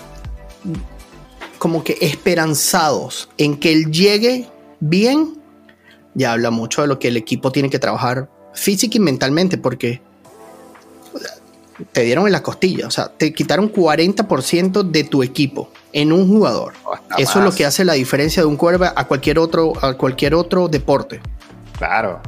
como 1.60 1.84
que 1.84 1.98
esperanzados 2.02 3.30
en 3.38 3.58
que 3.58 3.72
él 3.74 3.92
llegue 3.92 4.48
bien, 4.80 5.38
ya 6.14 6.34
habla 6.34 6.50
mucho 6.52 6.82
de 6.82 6.88
lo 6.88 6.98
que 7.00 7.10
el 7.10 7.18
equipo 7.18 7.52
tiene 7.52 7.70
que 7.70 7.80
trabajar 7.80 8.30
física 8.54 8.98
y 8.98 9.00
mentalmente, 9.02 9.58
porque 9.58 10.02
te 11.92 12.02
dieron 12.02 12.26
en 12.26 12.32
la 12.32 12.42
costilla, 12.42 12.88
o 12.88 12.92
sea, 12.92 13.08
te 13.08 13.34
quitaron 13.34 13.72
40% 13.72 14.84
de 14.84 15.04
tu 15.04 15.24
equipo 15.24 15.70
en 15.94 16.12
un 16.12 16.28
jugador. 16.28 16.74
Hasta 16.92 17.16
Eso 17.16 17.40
es 17.40 17.46
lo 17.46 17.52
que 17.52 17.66
hace 17.66 17.86
la 17.86 17.94
diferencia 17.94 18.42
de 18.42 18.48
un 18.48 18.56
quarterback 18.58 18.94
a 18.96 19.06
cualquier 19.08 19.40
otro, 19.40 19.74
a 19.82 19.94
cualquier 19.94 20.34
otro 20.34 20.68
deporte. 20.68 21.20
Claro. 21.78 22.20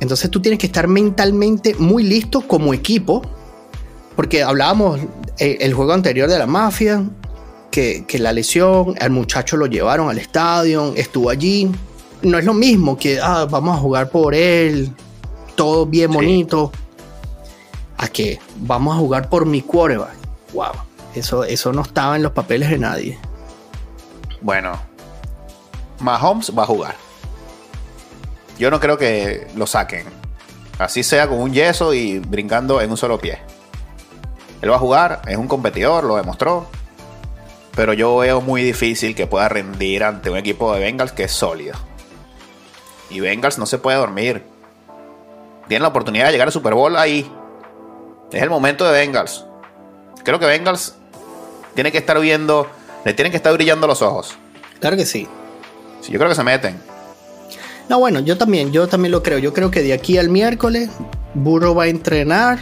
Entonces 0.00 0.30
tú 0.30 0.40
tienes 0.40 0.58
que 0.58 0.66
estar 0.66 0.88
mentalmente 0.88 1.74
muy 1.78 2.02
listo 2.02 2.42
como 2.42 2.74
equipo, 2.74 3.22
porque 4.14 4.42
hablábamos 4.42 5.00
eh, 5.38 5.58
el 5.60 5.72
juego 5.74 5.92
anterior 5.92 6.28
de 6.28 6.38
la 6.38 6.46
mafia, 6.46 7.02
que, 7.70 8.04
que 8.06 8.18
la 8.18 8.32
lesión, 8.32 8.94
al 9.00 9.10
muchacho 9.10 9.56
lo 9.56 9.66
llevaron 9.66 10.08
al 10.08 10.18
estadio, 10.18 10.94
estuvo 10.96 11.30
allí. 11.30 11.70
No 12.22 12.38
es 12.38 12.44
lo 12.44 12.54
mismo 12.54 12.96
que 12.96 13.20
ah, 13.20 13.46
vamos 13.50 13.76
a 13.76 13.80
jugar 13.80 14.10
por 14.10 14.34
él, 14.34 14.90
todo 15.54 15.86
bien 15.86 16.10
Sí. 16.10 16.16
bonito, 16.16 16.72
a 17.98 18.08
que 18.08 18.38
vamos 18.56 18.94
a 18.94 18.98
jugar 18.98 19.28
por 19.28 19.46
mi 19.46 19.62
quarterback. 19.62 20.16
Wow, 20.52 20.72
eso, 21.14 21.44
eso 21.44 21.72
no 21.72 21.82
estaba 21.82 22.16
en 22.16 22.22
los 22.22 22.32
papeles 22.32 22.70
de 22.70 22.78
nadie. 22.78 23.18
Bueno, 24.40 24.78
Mahomes 26.00 26.52
va 26.56 26.62
a 26.62 26.66
jugar. 26.66 26.94
Yo 28.58 28.70
no 28.70 28.80
creo 28.80 28.96
que 28.96 29.48
lo 29.56 29.66
saquen. 29.66 30.06
Así 30.78 31.02
sea 31.02 31.28
con 31.28 31.40
un 31.40 31.52
yeso 31.52 31.94
y 31.94 32.18
brincando 32.18 32.80
en 32.80 32.90
un 32.90 32.96
solo 32.96 33.18
pie. 33.18 33.38
Él 34.60 34.70
va 34.70 34.76
a 34.76 34.80
jugar, 34.80 35.22
es 35.26 35.36
un 35.36 35.48
competidor, 35.48 36.04
lo 36.04 36.16
demostró. 36.16 36.66
Pero 37.74 37.92
yo 37.92 38.16
veo 38.16 38.40
muy 38.40 38.62
difícil 38.62 39.14
que 39.14 39.26
pueda 39.26 39.48
rendir 39.48 40.04
ante 40.04 40.30
un 40.30 40.36
equipo 40.38 40.72
de 40.72 40.80
Bengals 40.80 41.12
que 41.12 41.24
es 41.24 41.32
sólido. 41.32 41.74
Y 43.10 43.20
Bengals 43.20 43.58
no 43.58 43.66
se 43.66 43.78
puede 43.78 43.98
dormir. 43.98 44.42
Tiene 45.68 45.82
la 45.82 45.88
oportunidad 45.88 46.26
de 46.26 46.32
llegar 46.32 46.48
al 46.48 46.52
Super 46.52 46.74
Bowl 46.74 46.96
ahí. 46.96 47.30
Es 48.32 48.42
el 48.42 48.50
momento 48.50 48.84
de 48.84 48.92
Bengals. 48.92 49.44
Creo 50.24 50.38
que 50.38 50.46
Bengals 50.46 50.94
tiene 51.74 51.92
que 51.92 51.98
estar 51.98 52.18
viendo, 52.20 52.68
le 53.04 53.14
tienen 53.14 53.30
que 53.30 53.36
estar 53.36 53.52
brillando 53.52 53.86
los 53.86 54.02
ojos. 54.02 54.36
Claro 54.80 54.96
que 54.96 55.06
sí. 55.06 55.28
Sí, 56.00 56.12
yo 56.12 56.18
creo 56.18 56.28
que 56.28 56.34
se 56.34 56.42
meten. 56.42 56.80
No, 57.88 58.00
bueno, 58.00 58.20
yo 58.20 58.36
también, 58.36 58.72
yo 58.72 58.88
también 58.88 59.12
lo 59.12 59.22
creo. 59.22 59.38
Yo 59.38 59.52
creo 59.52 59.70
que 59.70 59.82
de 59.82 59.92
aquí 59.92 60.18
al 60.18 60.28
miércoles, 60.28 60.90
Burro 61.34 61.74
va 61.74 61.84
a 61.84 61.88
entrenar. 61.88 62.58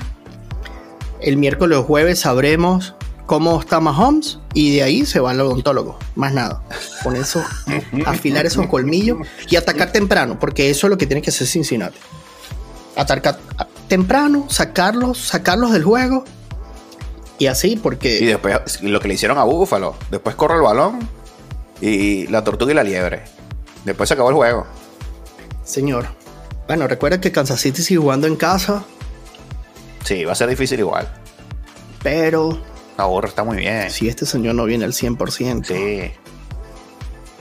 El 1.20 1.38
miércoles 1.38 1.78
o 1.78 1.84
jueves 1.84 2.20
sabremos 2.20 2.94
cómo 3.24 3.58
está 3.58 3.80
Mahomes 3.80 4.38
y 4.52 4.76
de 4.76 4.82
ahí 4.82 5.06
se 5.06 5.20
va 5.20 5.30
al 5.30 5.40
odontólogo. 5.40 5.98
Más 6.14 6.34
nada. 6.34 6.62
Con 7.02 7.16
eso, 7.16 7.42
afilar 8.06 8.44
esos 8.44 8.66
colmillos 8.66 9.18
y 9.48 9.56
atacar 9.56 9.92
temprano, 9.92 10.38
porque 10.38 10.68
eso 10.68 10.86
es 10.86 10.90
lo 10.90 10.98
que 10.98 11.06
tiene 11.06 11.22
que 11.22 11.30
hacer 11.30 11.46
Cincinnati. 11.46 11.98
Atacar 12.96 13.38
temprano, 13.88 14.46
sacarlos, 14.48 15.18
sacarlos 15.18 15.72
del 15.72 15.84
juego 15.84 16.24
y 17.38 17.46
así, 17.46 17.76
porque. 17.76 18.18
Y 18.20 18.26
después 18.26 18.82
lo 18.82 19.00
que 19.00 19.08
le 19.08 19.14
hicieron 19.14 19.38
a 19.38 19.44
Búfalo. 19.44 19.96
Después 20.10 20.36
corre 20.36 20.56
el 20.56 20.62
balón 20.62 21.08
y 21.80 22.26
la 22.28 22.44
tortuga 22.44 22.72
y 22.72 22.74
la 22.74 22.84
liebre. 22.84 23.22
Después 23.84 24.08
se 24.08 24.14
acabó 24.14 24.30
el 24.30 24.36
juego. 24.36 24.66
Señor. 25.64 26.06
Bueno, 26.66 26.86
recuerda 26.86 27.20
que 27.20 27.32
Kansas 27.32 27.60
City 27.60 27.82
sigue 27.82 28.00
jugando 28.00 28.26
en 28.26 28.36
casa. 28.36 28.84
Sí, 30.04 30.24
va 30.24 30.32
a 30.32 30.36
ser 30.36 30.48
difícil 30.48 30.78
igual. 30.80 31.08
Pero. 32.02 32.58
La 32.96 33.06
borra 33.06 33.28
está 33.28 33.42
muy 33.42 33.56
bien. 33.56 33.90
Si 33.90 34.08
este 34.08 34.24
señor 34.24 34.54
no 34.54 34.64
viene 34.64 34.84
al 34.84 34.92
100%. 34.92 35.66
Sí. 35.66 36.12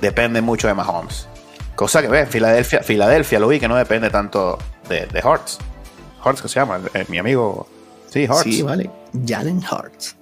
Depende 0.02 0.42
mucho 0.42 0.68
de 0.68 0.74
Mahomes. 0.74 1.28
Cosa 1.76 2.02
que 2.02 2.08
ve, 2.08 2.26
Filadelfia, 2.26 2.82
Filadelfia 2.82 3.40
lo 3.40 3.48
vi 3.48 3.60
que 3.60 3.68
no 3.68 3.76
depende 3.76 4.10
tanto 4.10 4.58
de, 4.90 5.06
de 5.06 5.22
Hortz. 5.24 5.60
Hortz, 6.24 6.42
que 6.42 6.48
se 6.48 6.60
llama, 6.60 6.80
mi 7.10 7.18
amigo. 7.18 7.68
Sí, 8.10 8.26
Hortz. 8.26 8.44
Sí, 8.44 8.62
vale. 8.62 8.90
Jalen 9.26 9.58
Hurts. 9.60 10.16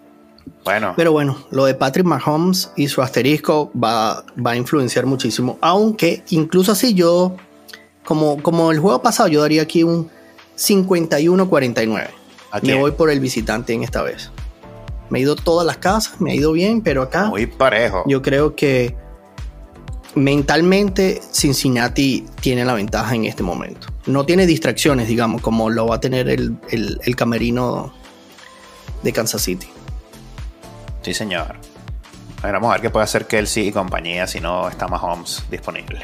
Bueno. 0.64 0.94
Pero 0.96 1.12
bueno, 1.12 1.38
lo 1.52 1.66
de 1.66 1.74
Patrick 1.74 2.06
Mahomes 2.06 2.72
y 2.76 2.88
su 2.88 3.02
asterisco 3.02 3.72
va, 3.74 4.24
va 4.44 4.52
a 4.52 4.56
influenciar 4.56 5.06
muchísimo. 5.06 5.58
Aunque 5.62 6.24
incluso 6.30 6.72
así 6.72 6.94
yo, 6.94 7.36
como, 8.04 8.42
como 8.42 8.72
el 8.72 8.80
juego 8.80 9.02
pasado, 9.02 9.30
yo 9.30 9.42
daría 9.42 9.62
aquí 9.64 9.84
un 9.84 10.10
51-49. 10.58 12.08
Me 12.64 12.76
voy 12.76 12.92
por 12.92 13.10
el 13.10 13.20
visitante 13.20 13.74
en 13.74 13.84
esta 13.84 14.02
vez. 14.02 14.32
Me 15.10 15.20
he 15.20 15.22
ido 15.24 15.36
todas 15.36 15.66
las 15.66 15.78
casas, 15.78 16.22
me 16.22 16.32
ha 16.32 16.36
ido 16.36 16.52
bien, 16.52 16.82
pero 16.82 17.02
acá. 17.02 17.26
Muy 17.26 17.46
parejo. 17.46 18.04
Yo 18.08 18.22
creo 18.22 18.56
que 18.56 18.96
mentalmente 20.16 21.22
Cincinnati 21.32 22.26
tiene 22.40 22.66
la 22.66 22.74
ventaja 22.74 23.16
en 23.16 23.26
este 23.26 23.44
momento. 23.44 23.88
No 24.06 24.26
tiene 24.26 24.46
distracciones, 24.46 25.08
digamos, 25.08 25.42
como 25.42 25.70
lo 25.70 25.88
va 25.88 25.96
a 25.96 26.00
tener 26.00 26.28
el, 26.30 26.58
el 26.70 27.16
camerino 27.16 27.94
de 29.04 29.14
Kansas 29.14 29.42
City. 29.42 29.68
Sí, 31.02 31.14
señor. 31.14 31.56
vamos 32.44 32.70
a 32.70 32.74
ver 32.74 32.82
qué 32.82 32.90
puede 32.90 33.04
hacer 33.04 33.26
Kelsey 33.26 33.68
y 33.70 33.72
compañía 33.72 34.28
si 34.28 34.40
no 34.40 34.70
está 34.70 34.88
Mahomes 34.88 35.44
disponible. 35.50 36.02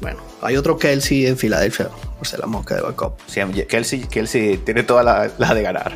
Bueno, 0.00 0.20
hay 0.42 0.56
otro 0.56 0.78
Kelsey 0.78 1.26
en 1.26 1.36
Filadelfia, 1.36 1.88
por 2.18 2.26
ser 2.26 2.40
la 2.40 2.46
mosca 2.46 2.74
de 2.76 2.82
backup. 2.82 3.14
Sí, 3.26 3.40
Kelsey, 3.68 4.04
Kelsey 4.04 4.58
tiene 4.58 4.82
toda 4.82 5.02
la, 5.02 5.30
la 5.38 5.54
de 5.54 5.62
ganar. 5.62 5.94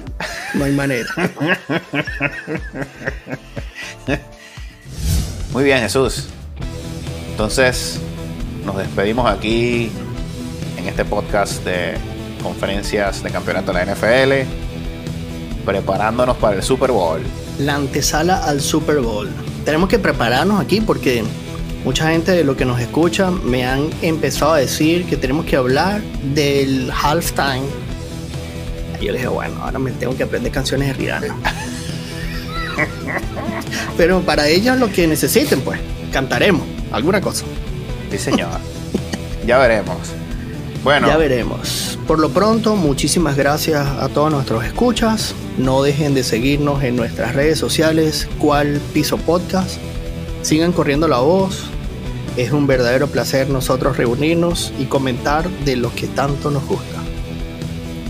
No 0.55 0.65
hay 0.65 0.73
manera. 0.73 1.09
Muy 5.53 5.65
bien, 5.65 5.81
Jesús. 5.81 6.29
Entonces, 7.31 8.01
nos 8.65 8.77
despedimos 8.77 9.31
aquí 9.31 9.91
en 10.81 10.89
este 10.89 11.05
podcast 11.05 11.63
de 11.65 11.95
conferencias 12.43 13.23
de 13.23 13.31
campeonato 13.31 13.73
de 13.73 13.85
la 13.85 13.95
NFL 13.95 14.49
preparándonos 15.65 16.37
para 16.39 16.57
el 16.57 16.63
Super 16.63 16.91
Bowl. 16.91 17.21
La 17.59 17.75
antesala 17.75 18.45
al 18.45 18.61
Super 18.61 19.01
Bowl. 19.01 19.29
Tenemos 19.65 19.89
que 19.91 19.99
prepararnos 19.99 20.61
aquí 20.61 20.81
porque 20.81 21.23
mucha 21.85 22.11
gente 22.11 22.33
de 22.33 22.45
lo 22.45 22.57
que 22.57 22.65
nos 22.65 22.81
escucha 22.81 23.31
me 23.31 23.67
han 23.67 23.91
empezado 24.01 24.55
a 24.55 24.59
decir 24.59 25.05
que 25.05 25.17
tenemos 25.17 25.45
que 25.45 25.57
hablar 25.57 26.01
del 26.35 26.91
halftime. 26.91 27.67
Y 29.01 29.07
yo 29.07 29.13
dije, 29.13 29.29
bueno, 29.29 29.63
ahora 29.63 29.79
me 29.79 29.93
tengo 29.93 30.17
que 30.17 30.23
aprender 30.23 30.51
canciones 30.51 30.89
de 30.89 30.95
Rihanna. 30.95 31.37
Pero 33.99 34.21
para 34.23 34.49
ellos 34.49 34.79
lo 34.79 34.91
que 34.91 35.07
necesiten, 35.07 35.61
pues, 35.61 35.79
cantaremos 36.11 36.63
alguna 36.91 37.21
cosa. 37.21 37.45
Sí, 38.11 38.17
señor. 38.19 38.49
ya 39.47 39.59
veremos. 39.59 40.20
Bueno. 40.83 41.09
Ya 41.09 41.17
veremos. 41.17 41.99
Por 42.07 42.19
lo 42.19 42.31
pronto, 42.31 42.75
muchísimas 42.75 43.37
gracias 43.37 43.87
a 43.87 44.09
todos 44.09 44.33
nuestros 44.33 44.65
escuchas. 44.65 45.35
No 45.59 45.83
dejen 45.83 46.15
de 46.15 46.25
seguirnos 46.25 46.83
en 46.83 46.97
nuestras 46.97 47.35
redes 47.35 47.59
sociales, 47.59 48.29
cual 48.39 48.81
Piso 48.93 49.19
Podcast. 49.19 49.79
Sigan 50.43 50.73
corriendo 50.73 51.07
la 51.07 51.19
voz. 51.19 51.67
Es 52.37 52.53
un 52.53 52.67
verdadero 52.67 53.09
placer 53.09 53.51
nosotros 53.51 53.97
reunirnos 53.97 54.73
y 54.79 54.85
comentar 54.85 55.49
de 55.51 55.77
lo 55.77 55.95
que 55.95 56.07
tanto 56.07 56.51
nos 56.51 56.65
gusta. 56.65 56.99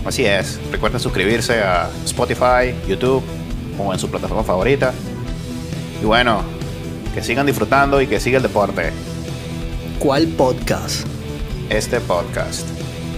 Así 0.05 0.25
es. 0.25 0.59
Recuerden 0.71 0.99
suscribirse 0.99 1.61
a 1.61 1.89
Spotify, 2.05 2.73
YouTube 2.87 3.23
o 3.77 3.91
en 3.93 3.99
su 3.99 4.09
plataforma 4.09 4.43
favorita. 4.43 4.93
Y 6.01 6.05
bueno, 6.05 6.41
que 7.13 7.21
sigan 7.21 7.45
disfrutando 7.45 8.01
y 8.01 8.07
que 8.07 8.19
siga 8.19 8.37
el 8.37 8.43
deporte. 8.43 8.91
¿Cuál 9.99 10.27
podcast? 10.27 11.10
Este 11.71 12.01
podcast. 12.01 12.67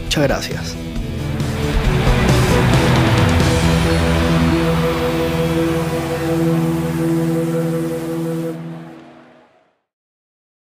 Muchas 0.03 0.23
gracias. 0.23 0.75